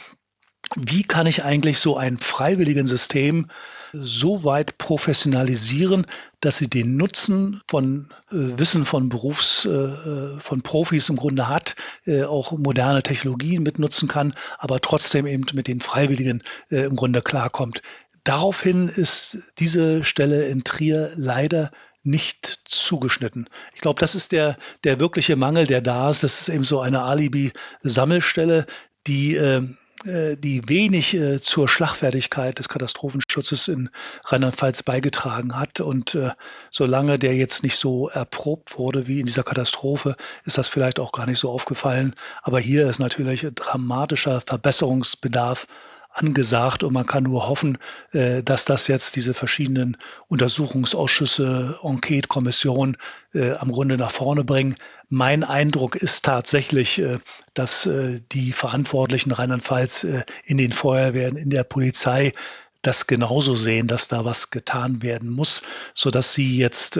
wie 0.76 1.02
kann 1.02 1.26
ich 1.26 1.44
eigentlich 1.44 1.78
so 1.78 1.96
ein 1.96 2.18
freiwilligen 2.18 2.86
System 2.86 3.48
so 4.00 4.44
weit 4.44 4.78
professionalisieren, 4.78 6.06
dass 6.40 6.58
sie 6.58 6.68
den 6.68 6.96
Nutzen 6.96 7.60
von 7.68 8.08
äh, 8.30 8.58
Wissen 8.58 8.84
von 8.84 9.08
Berufs, 9.08 9.64
äh, 9.64 10.38
von 10.38 10.62
Profis 10.62 11.08
im 11.08 11.16
Grunde 11.16 11.48
hat, 11.48 11.76
äh, 12.06 12.24
auch 12.24 12.52
moderne 12.52 13.02
Technologien 13.02 13.62
mitnutzen 13.62 14.08
kann, 14.08 14.34
aber 14.58 14.80
trotzdem 14.80 15.26
eben 15.26 15.44
mit 15.54 15.68
den 15.68 15.80
Freiwilligen 15.80 16.42
äh, 16.70 16.84
im 16.84 16.96
Grunde 16.96 17.22
klarkommt. 17.22 17.82
Daraufhin 18.24 18.88
ist 18.88 19.52
diese 19.58 20.02
Stelle 20.04 20.46
in 20.46 20.64
Trier 20.64 21.12
leider 21.16 21.70
nicht 22.02 22.60
zugeschnitten. 22.64 23.48
Ich 23.74 23.80
glaube, 23.80 24.00
das 24.00 24.14
ist 24.14 24.32
der, 24.32 24.56
der 24.84 25.00
wirkliche 25.00 25.36
Mangel, 25.36 25.66
der 25.66 25.80
da 25.80 26.10
ist. 26.10 26.22
Das 26.22 26.42
ist 26.42 26.48
eben 26.48 26.64
so 26.64 26.80
eine 26.80 27.02
Alibi-Sammelstelle, 27.02 28.66
die 29.06 29.36
äh, 29.36 29.56
äh, 29.56 29.62
die 30.04 30.68
wenig 30.68 31.14
äh, 31.14 31.40
zur 31.40 31.68
Schlagfertigkeit 31.68 32.58
des 32.58 32.68
Katastrophenschutzes 32.68 33.68
in 33.68 33.90
Rheinland-Pfalz 34.24 34.82
beigetragen 34.82 35.58
hat. 35.58 35.80
Und 35.80 36.14
äh, 36.14 36.30
solange 36.70 37.18
der 37.18 37.34
jetzt 37.34 37.62
nicht 37.62 37.76
so 37.76 38.08
erprobt 38.08 38.78
wurde 38.78 39.06
wie 39.06 39.20
in 39.20 39.26
dieser 39.26 39.44
Katastrophe, 39.44 40.16
ist 40.44 40.58
das 40.58 40.68
vielleicht 40.68 41.00
auch 41.00 41.12
gar 41.12 41.26
nicht 41.26 41.38
so 41.38 41.50
aufgefallen. 41.50 42.14
Aber 42.42 42.60
hier 42.60 42.88
ist 42.88 42.98
natürlich 42.98 43.46
dramatischer 43.54 44.42
Verbesserungsbedarf 44.46 45.66
angesagt 46.14 46.84
und 46.84 46.92
man 46.92 47.06
kann 47.06 47.24
nur 47.24 47.48
hoffen, 47.48 47.78
äh, 48.12 48.42
dass 48.42 48.64
das 48.64 48.86
jetzt 48.86 49.16
diese 49.16 49.34
verschiedenen 49.34 49.96
Untersuchungsausschüsse, 50.28 51.78
Enquete-Kommissionen 51.82 52.96
äh, 53.34 53.52
am 53.52 53.72
Grunde 53.72 53.98
nach 53.98 54.12
vorne 54.12 54.44
bringen. 54.44 54.76
Mein 55.14 55.44
Eindruck 55.44 55.94
ist 55.94 56.24
tatsächlich, 56.24 56.98
äh, 56.98 57.18
dass 57.54 57.88
die 58.32 58.52
Verantwortlichen 58.52 59.30
Rheinland-Pfalz 59.30 60.04
in 60.44 60.58
den 60.58 60.72
Feuerwehren, 60.72 61.36
in 61.36 61.50
der 61.50 61.62
Polizei 61.62 62.32
das 62.82 63.06
genauso 63.06 63.54
sehen, 63.54 63.86
dass 63.86 64.08
da 64.08 64.24
was 64.24 64.50
getan 64.50 65.02
werden 65.02 65.30
muss, 65.30 65.62
so 65.94 66.10
dass 66.10 66.32
sie 66.32 66.58
jetzt 66.58 66.98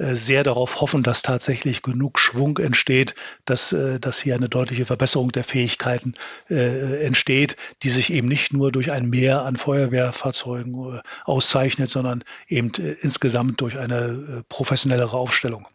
äh, 0.00 0.14
sehr 0.14 0.44
darauf 0.44 0.80
hoffen, 0.80 1.02
dass 1.02 1.20
tatsächlich 1.20 1.82
genug 1.82 2.18
Schwung 2.18 2.56
entsteht, 2.58 3.14
dass, 3.44 3.72
äh, 3.72 4.00
dass 4.00 4.18
hier 4.18 4.34
eine 4.34 4.48
deutliche 4.48 4.86
Verbesserung 4.86 5.30
der 5.30 5.44
Fähigkeiten 5.44 6.14
äh, 6.48 7.04
entsteht, 7.04 7.56
die 7.82 7.90
sich 7.90 8.10
eben 8.10 8.26
nicht 8.26 8.52
nur 8.52 8.72
durch 8.72 8.92
ein 8.92 9.10
Mehr 9.10 9.44
an 9.44 9.56
Feuerwehrfahrzeugen 9.56 11.00
auszeichnet, 11.24 11.90
sondern 11.90 12.24
eben 12.48 12.72
insgesamt 13.00 13.60
durch 13.60 13.78
eine 13.78 14.42
professionellere 14.48 15.16
Aufstellung. 15.16 15.66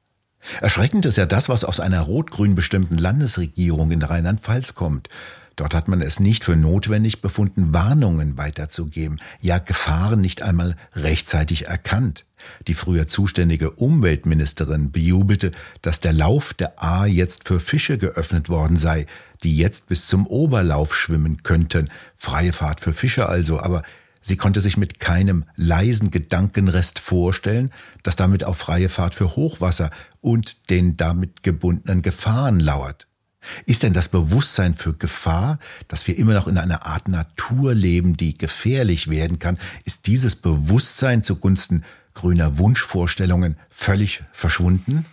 Erschreckend 0.62 1.06
ist 1.06 1.18
ja 1.18 1.26
das, 1.26 1.50
was 1.50 1.64
aus 1.64 1.80
einer 1.80 2.02
rot-grün 2.02 2.56
bestimmten 2.56 2.98
Landesregierung 2.98 3.92
in 3.92 4.02
Rheinland-Pfalz 4.02 4.76
kommt. 4.76 5.10
Dort 5.56 5.74
hat 5.74 5.88
man 5.88 6.02
es 6.02 6.20
nicht 6.20 6.44
für 6.44 6.56
notwendig 6.56 7.22
befunden, 7.22 7.74
Warnungen 7.74 8.38
weiterzugeben, 8.38 9.22
ja 9.40 9.58
Gefahren 9.58 10.20
nicht 10.20 10.42
einmal 10.42 10.76
rechtzeitig 10.94 11.68
erkannt. 11.68 12.26
Die 12.68 12.74
früher 12.74 13.08
zuständige 13.08 13.72
Umweltministerin 13.72 14.92
bejubelte, 14.92 15.52
dass 15.82 16.02
der 16.02 16.14
Lauf 16.14 16.54
der 16.54 16.84
A 16.84 17.06
jetzt 17.06 17.48
für 17.48 17.60
Fische 17.60 17.98
geöffnet 17.98 18.50
worden 18.50 18.76
sei, 18.76 19.06
die 19.44 19.58
jetzt 19.58 19.88
bis 19.88 20.08
zum 20.08 20.28
Oberlauf 20.28 20.96
schwimmen 20.96 21.44
könnten. 21.44 21.90
Freie 22.16 22.54
Fahrt 22.54 22.82
für 22.82 22.94
Fische 22.94 23.30
also, 23.30 23.60
aber 23.60 23.84
sie 24.26 24.38
konnte 24.38 24.60
sich 24.60 24.76
mit 24.76 25.00
keinem 25.00 25.46
leisen 25.56 26.10
Gedankenrest 26.10 27.00
vorstellen, 27.00 27.72
dass 28.04 28.16
damit 28.16 28.44
auch 28.44 28.56
freie 28.56 28.90
Fahrt 28.90 29.16
für 29.16 29.36
Hochwasser 29.36 29.92
und 30.20 30.70
den 30.70 30.98
damit 30.98 31.44
gebundenen 31.44 32.02
Gefahren 32.02 32.60
lauert. 32.60 33.08
Ist 33.68 33.84
denn 33.84 33.94
das 33.94 34.10
Bewusstsein 34.10 34.74
für 34.74 34.94
Gefahr, 34.94 35.60
dass 35.88 36.08
wir 36.08 36.18
immer 36.18 36.34
noch 36.34 36.48
in 36.48 36.58
einer 36.58 36.88
Art 36.88 37.08
Natur 37.08 37.76
leben, 37.76 38.18
die 38.18 38.36
gefährlich 38.36 39.12
werden 39.12 39.38
kann, 39.38 39.60
ist 39.84 40.08
dieses 40.08 40.36
Bewusstsein 40.36 41.24
zugunsten 41.24 41.86
grüner 42.16 42.58
Wunschvorstellungen 42.58 43.58
völlig 43.70 44.24
verschwunden? 44.32 45.06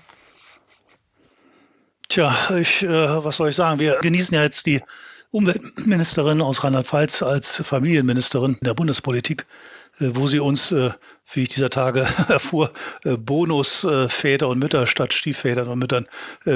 Tja, 2.08 2.34
ich, 2.56 2.82
äh, 2.82 2.88
was 3.24 3.36
soll 3.36 3.50
ich 3.50 3.56
sagen? 3.56 3.78
Wir 3.78 3.98
genießen 4.00 4.34
ja 4.34 4.42
jetzt 4.42 4.64
die 4.64 4.80
Umweltministerin 5.32 6.40
aus 6.40 6.62
Rheinland-Pfalz 6.62 7.22
als 7.22 7.56
Familienministerin 7.64 8.58
der 8.62 8.74
Bundespolitik. 8.74 9.46
Äh, 10.00 10.10
wo 10.14 10.26
sie 10.26 10.40
uns, 10.40 10.72
äh, 10.72 10.90
wie 11.32 11.42
ich 11.42 11.50
dieser 11.50 11.70
Tage 11.70 12.00
erfuhr, 12.28 12.72
äh, 13.04 13.16
Bonusväter 13.16 14.48
und 14.48 14.58
Mütter 14.58 14.86
statt 14.86 15.12
Stiefvätern 15.12 15.68
und 15.68 15.78
Müttern 15.78 16.06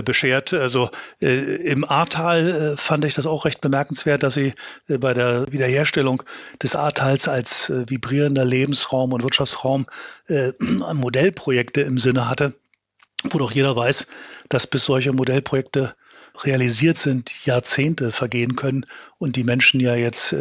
beschert. 0.04 0.52
Also 0.52 0.90
im 1.20 1.84
Ahrtal 1.84 2.76
fand 2.76 3.04
ich 3.04 3.14
das 3.14 3.26
auch 3.26 3.44
recht 3.44 3.60
bemerkenswert, 3.60 4.22
dass 4.22 4.34
sie 4.34 4.54
bei 4.88 5.14
der 5.14 5.50
Wiederherstellung 5.50 6.22
des 6.62 6.74
Ahrtals 6.74 7.28
als 7.28 7.70
vibrierender 7.70 8.44
Lebensraum 8.44 9.12
und 9.12 9.22
Wirtschaftsraum 9.22 9.86
Modellprojekte 10.58 11.82
im 11.82 11.98
Sinne 11.98 12.28
hatte, 12.28 12.54
wo 13.30 13.38
doch 13.38 13.52
jeder 13.52 13.76
weiß, 13.76 14.06
dass 14.48 14.66
bis 14.66 14.84
solche 14.84 15.12
Modellprojekte 15.12 15.94
realisiert 16.44 16.98
sind, 16.98 17.44
Jahrzehnte 17.44 18.12
vergehen 18.12 18.56
können 18.56 18.84
und 19.18 19.36
die 19.36 19.44
Menschen 19.44 19.80
ja 19.80 19.94
jetzt 19.94 20.34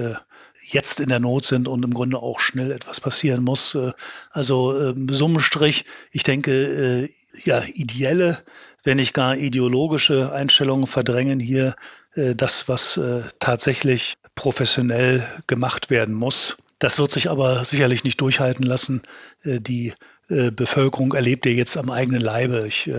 jetzt 0.68 1.00
in 1.00 1.10
der 1.10 1.20
Not 1.20 1.46
sind 1.46 1.68
und 1.68 1.84
im 1.84 1.94
Grunde 1.94 2.18
auch 2.18 2.40
schnell 2.40 2.72
etwas 2.72 3.00
passieren 3.00 3.44
muss. 3.44 3.76
Äh, 3.76 3.92
also 4.32 4.80
ähm, 4.80 5.08
Summenstrich, 5.10 5.86
ich 6.12 6.24
denke, 6.24 6.52
äh, 6.52 7.10
ja, 7.44 7.64
ideelle, 7.74 8.44
wenn 8.84 8.98
nicht 8.98 9.14
gar 9.14 9.36
ideologische 9.36 10.32
Einstellungen 10.32 10.88
verdrängen 10.88 11.40
hier 11.40 11.76
das, 12.16 12.70
was 12.70 12.98
tatsächlich 13.40 14.14
professionell 14.36 15.28
gemacht 15.48 15.90
werden 15.90 16.16
muss. 16.16 16.56
Das 16.80 16.98
wird 16.98 17.12
sich 17.12 17.30
aber 17.30 17.66
sicherlich 17.66 18.06
nicht 18.06 18.22
durchhalten 18.22 18.64
lassen. 18.64 19.02
Die 19.44 19.92
Bevölkerung 20.30 21.14
erlebt 21.14 21.46
ja 21.46 21.52
jetzt 21.52 21.76
am 21.76 21.90
eigenen 21.90 22.22
Leibe. 22.22 22.68
Ich 22.68 22.90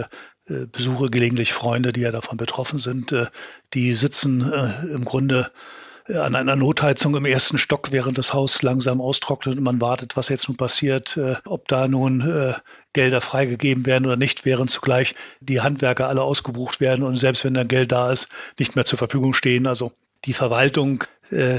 besuche 0.47 1.11
gelegentlich 1.11 1.53
Freunde, 1.53 1.93
die 1.93 2.03
ja 2.03 2.13
davon 2.13 2.37
betroffen 2.37 2.79
sind. 2.79 3.15
Die 3.75 3.95
sitzen 3.95 4.51
im 4.93 5.05
Grunde 5.05 5.51
an 6.09 6.37
einer 6.37 6.57
Notheizung 6.57 7.17
im 7.17 7.25
ersten 7.25 7.59
Stock, 7.59 7.91
während 7.91 8.19
das 8.19 8.33
Haus 8.33 8.63
langsam 8.63 9.01
austrocknet 9.01 9.57
und 9.57 9.65
man 9.65 9.81
wartet, 9.81 10.17
was 10.17 10.29
jetzt 10.29 10.49
nun 10.49 10.57
passiert, 10.57 11.17
äh, 11.17 11.35
ob 11.45 11.67
da 11.69 11.89
nun 11.89 12.21
äh, 12.21 12.55
Gelder 12.93 13.21
freigegeben 13.21 13.87
werden 13.87 14.07
oder 14.07 14.17
nicht, 14.17 14.45
während 14.45 14.71
zugleich 14.71 15.15
die 15.41 15.61
Handwerker 15.61 16.09
alle 16.09 16.23
ausgebucht 16.23 16.81
werden 16.81 17.05
und 17.05 17.19
selbst 17.19 17.45
wenn 17.45 17.55
dann 17.55 17.69
Geld 17.69 17.93
da 17.93 18.13
ist, 18.13 18.29
nicht 18.59 18.77
mehr 18.77 18.85
zur 18.85 18.99
Verfügung 18.99 19.35
stehen. 19.35 19.67
Also 19.67 19.93
die 20.25 20.33
Verwaltung, 20.33 21.05
äh, 21.31 21.59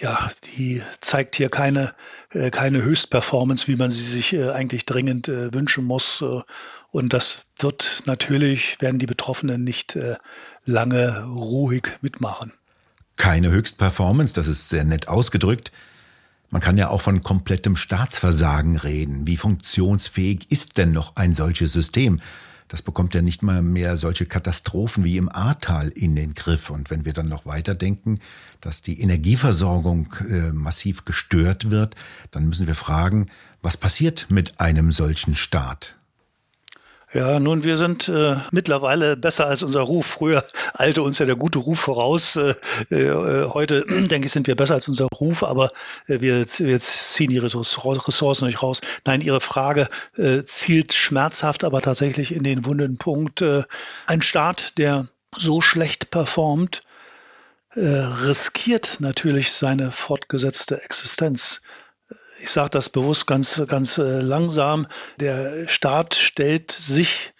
ja, 0.00 0.30
die 0.56 0.82
zeigt 1.00 1.36
hier 1.36 1.48
keine, 1.48 1.94
äh, 2.32 2.50
keine 2.50 2.82
Höchstperformance, 2.82 3.68
wie 3.68 3.76
man 3.76 3.90
sie 3.90 4.04
sich 4.04 4.34
äh, 4.34 4.50
eigentlich 4.50 4.84
dringend 4.84 5.28
äh, 5.28 5.52
wünschen 5.52 5.84
muss. 5.84 6.22
Und 6.92 7.12
das 7.12 7.38
wird 7.58 8.04
natürlich, 8.06 8.80
werden 8.80 9.00
die 9.00 9.06
Betroffenen 9.06 9.64
nicht 9.64 9.96
äh, 9.96 10.14
lange 10.64 11.24
ruhig 11.24 11.88
mitmachen 12.02 12.52
keine 13.22 13.50
Höchstperformance, 13.50 14.34
das 14.34 14.48
ist 14.48 14.68
sehr 14.68 14.82
nett 14.82 15.06
ausgedrückt. 15.06 15.70
Man 16.50 16.60
kann 16.60 16.76
ja 16.76 16.88
auch 16.88 17.00
von 17.00 17.22
komplettem 17.22 17.76
Staatsversagen 17.76 18.76
reden. 18.76 19.28
Wie 19.28 19.36
funktionsfähig 19.36 20.50
ist 20.50 20.76
denn 20.76 20.90
noch 20.90 21.14
ein 21.14 21.32
solches 21.32 21.72
System? 21.72 22.18
Das 22.66 22.82
bekommt 22.82 23.14
ja 23.14 23.22
nicht 23.22 23.44
mal 23.44 23.62
mehr 23.62 23.96
solche 23.96 24.26
Katastrophen 24.26 25.04
wie 25.04 25.18
im 25.18 25.28
Ahrtal 25.28 25.90
in 25.90 26.16
den 26.16 26.34
Griff. 26.34 26.68
Und 26.68 26.90
wenn 26.90 27.04
wir 27.04 27.12
dann 27.12 27.28
noch 27.28 27.46
weiterdenken, 27.46 28.18
dass 28.60 28.82
die 28.82 29.00
Energieversorgung 29.00 30.12
äh, 30.28 30.52
massiv 30.52 31.04
gestört 31.04 31.70
wird, 31.70 31.94
dann 32.32 32.48
müssen 32.48 32.66
wir 32.66 32.74
fragen, 32.74 33.28
was 33.62 33.76
passiert 33.76 34.26
mit 34.30 34.58
einem 34.58 34.90
solchen 34.90 35.36
Staat? 35.36 35.94
Ja, 37.14 37.38
nun, 37.38 37.62
wir 37.62 37.76
sind 37.76 38.08
äh, 38.08 38.36
mittlerweile 38.52 39.18
besser 39.18 39.46
als 39.46 39.62
unser 39.62 39.82
Ruf. 39.82 40.06
Früher 40.06 40.44
eilte 40.72 41.02
uns 41.02 41.18
ja 41.18 41.26
der 41.26 41.36
gute 41.36 41.58
Ruf 41.58 41.78
voraus. 41.78 42.36
Äh, 42.36 42.54
äh, 42.88 43.48
heute, 43.50 43.84
denke 44.08 44.26
ich, 44.26 44.32
sind 44.32 44.46
wir 44.46 44.56
besser 44.56 44.74
als 44.74 44.88
unser 44.88 45.08
Ruf, 45.08 45.42
aber 45.42 45.68
äh, 46.06 46.22
wir, 46.22 46.46
wir 46.46 46.80
ziehen 46.80 47.28
die 47.28 47.38
Ressourcen 47.38 48.46
nicht 48.46 48.62
raus. 48.62 48.80
Nein, 49.04 49.20
Ihre 49.20 49.42
Frage 49.42 49.88
äh, 50.16 50.44
zielt 50.44 50.94
schmerzhaft, 50.94 51.64
aber 51.64 51.82
tatsächlich 51.82 52.34
in 52.34 52.44
den 52.44 52.64
wunden 52.64 52.96
Punkt. 52.96 53.42
Äh, 53.42 53.64
ein 54.06 54.22
Staat, 54.22 54.78
der 54.78 55.08
so 55.36 55.60
schlecht 55.60 56.10
performt, 56.10 56.82
äh, 57.74 57.80
riskiert 57.80 58.98
natürlich 59.00 59.52
seine 59.52 59.90
fortgesetzte 59.90 60.82
Existenz 60.82 61.60
ich 62.42 62.50
sage 62.50 62.70
das 62.70 62.88
bewusst 62.88 63.26
ganz, 63.26 63.62
ganz 63.68 63.98
äh, 63.98 64.20
langsam, 64.20 64.86
der 65.20 65.68
Staat 65.68 66.14
stellt 66.14 66.72
sich 66.72 67.32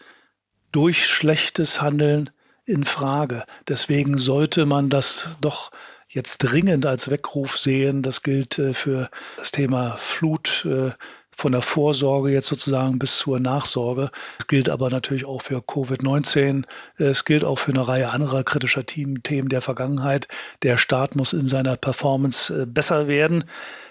durch 0.70 1.06
schlechtes 1.06 1.80
Handeln 1.80 2.30
in 2.64 2.84
Frage. 2.84 3.44
Deswegen 3.68 4.18
sollte 4.18 4.64
man 4.64 4.88
das 4.88 5.28
doch 5.40 5.70
jetzt 6.08 6.38
dringend 6.38 6.86
als 6.86 7.10
Weckruf 7.10 7.58
sehen. 7.58 8.02
Das 8.02 8.22
gilt 8.22 8.58
äh, 8.58 8.74
für 8.74 9.10
das 9.36 9.50
Thema 9.50 9.96
Flut, 9.96 10.64
äh, 10.66 10.92
von 11.36 11.52
der 11.52 11.62
Vorsorge 11.62 12.30
jetzt 12.30 12.48
sozusagen 12.48 12.98
bis 12.98 13.18
zur 13.18 13.40
Nachsorge. 13.40 14.10
Es 14.38 14.46
gilt 14.46 14.68
aber 14.68 14.90
natürlich 14.90 15.24
auch 15.24 15.42
für 15.42 15.58
Covid-19. 15.58 16.64
Es 16.96 17.24
gilt 17.24 17.44
auch 17.44 17.58
für 17.58 17.72
eine 17.72 17.86
Reihe 17.86 18.10
anderer 18.10 18.44
kritischer 18.44 18.84
Themen 18.86 19.48
der 19.48 19.62
Vergangenheit. 19.62 20.28
Der 20.62 20.76
Staat 20.76 21.16
muss 21.16 21.32
in 21.32 21.46
seiner 21.46 21.76
Performance 21.76 22.66
besser 22.66 23.08
werden. 23.08 23.44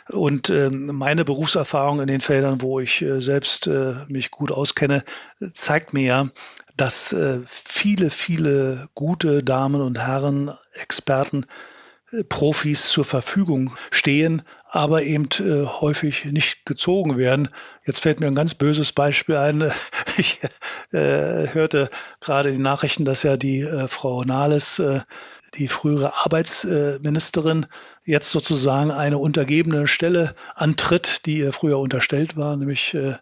Und 0.09 0.49
äh, 0.49 0.69
meine 0.69 1.25
Berufserfahrung 1.25 2.01
in 2.01 2.07
den 2.07 2.21
Feldern, 2.21 2.61
wo 2.61 2.79
ich 2.79 3.01
äh, 3.01 3.21
selbst 3.21 3.67
äh, 3.67 3.95
mich 4.07 4.31
gut 4.31 4.51
auskenne, 4.51 5.03
zeigt 5.53 5.93
mir 5.93 6.03
ja, 6.03 6.29
dass 6.75 7.13
äh, 7.13 7.39
viele, 7.45 8.09
viele 8.09 8.89
gute 8.95 9.43
Damen 9.43 9.81
und 9.81 9.99
Herren, 9.99 10.51
Experten, 10.73 11.43
äh, 11.43 11.70
Profis 12.29 12.89
zur 12.89 13.05
Verfügung 13.05 13.75
stehen, 13.89 14.41
aber 14.65 15.03
eben 15.03 15.29
äh, 15.39 15.65
häufig 15.65 16.25
nicht 16.25 16.65
gezogen 16.65 17.17
werden. 17.17 17.49
Jetzt 17.85 18.01
fällt 18.01 18.19
mir 18.19 18.27
ein 18.27 18.35
ganz 18.35 18.53
böses 18.53 18.91
Beispiel 18.91 19.37
ein. 19.37 19.71
Ich 20.17 20.41
äh, 20.91 21.47
hörte 21.53 21.89
gerade 22.19 22.51
die 22.51 22.57
Nachrichten, 22.57 23.05
dass 23.05 23.23
ja 23.23 23.37
die 23.37 23.61
äh, 23.61 23.87
Frau 23.87 24.25
Nahles 24.25 24.77
äh, 24.79 24.99
die 25.55 25.67
frühere 25.67 26.13
Arbeitsministerin 26.25 27.65
jetzt 28.03 28.29
sozusagen 28.31 28.91
eine 28.91 29.17
untergebene 29.17 29.87
Stelle 29.87 30.35
antritt, 30.55 31.25
die 31.25 31.39
ihr 31.39 31.53
früher 31.53 31.79
unterstellt 31.79 32.37
war, 32.37 32.55
nämlich 32.55 32.93
äh, 32.93 33.15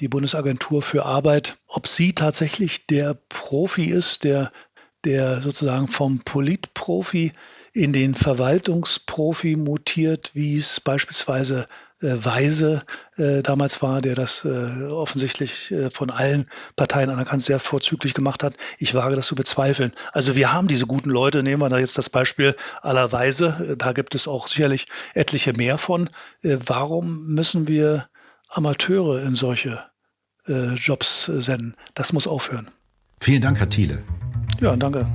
die 0.00 0.08
Bundesagentur 0.08 0.82
für 0.82 1.04
Arbeit. 1.04 1.58
Ob 1.66 1.88
sie 1.88 2.12
tatsächlich 2.12 2.86
der 2.86 3.14
Profi 3.28 3.86
ist, 3.86 4.24
der, 4.24 4.52
der 5.04 5.40
sozusagen 5.40 5.88
vom 5.88 6.20
Politprofi 6.20 7.32
in 7.78 7.92
den 7.92 8.16
Verwaltungsprofi 8.16 9.54
mutiert, 9.54 10.32
wie 10.34 10.58
es 10.58 10.80
beispielsweise 10.80 11.68
äh, 12.00 12.24
Weise 12.24 12.82
äh, 13.16 13.40
damals 13.42 13.82
war, 13.82 14.02
der 14.02 14.16
das 14.16 14.44
äh, 14.44 14.48
offensichtlich 14.86 15.70
äh, 15.70 15.88
von 15.90 16.10
allen 16.10 16.48
Parteien 16.74 17.08
anerkannt 17.08 17.42
sehr 17.42 17.60
vorzüglich 17.60 18.14
gemacht 18.14 18.42
hat. 18.42 18.54
Ich 18.78 18.94
wage 18.94 19.14
das 19.14 19.28
zu 19.28 19.36
bezweifeln. 19.36 19.92
Also 20.12 20.34
wir 20.34 20.52
haben 20.52 20.66
diese 20.66 20.86
guten 20.86 21.10
Leute, 21.10 21.44
nehmen 21.44 21.62
wir 21.62 21.68
da 21.68 21.78
jetzt 21.78 21.96
das 21.96 22.10
Beispiel 22.10 22.56
aller 22.82 23.12
Weise, 23.12 23.68
äh, 23.74 23.76
da 23.76 23.92
gibt 23.92 24.16
es 24.16 24.26
auch 24.26 24.48
sicherlich 24.48 24.86
etliche 25.14 25.52
mehr 25.52 25.78
von. 25.78 26.10
Äh, 26.42 26.58
warum 26.66 27.28
müssen 27.28 27.68
wir 27.68 28.08
Amateure 28.48 29.22
in 29.22 29.36
solche 29.36 29.84
äh, 30.48 30.74
Jobs 30.74 31.26
senden? 31.26 31.76
Das 31.94 32.12
muss 32.12 32.26
aufhören. 32.26 32.68
Vielen 33.20 33.42
Dank, 33.42 33.60
Herr 33.60 33.70
Thiele. 33.70 34.02
Ja, 34.60 34.74
danke. 34.74 35.06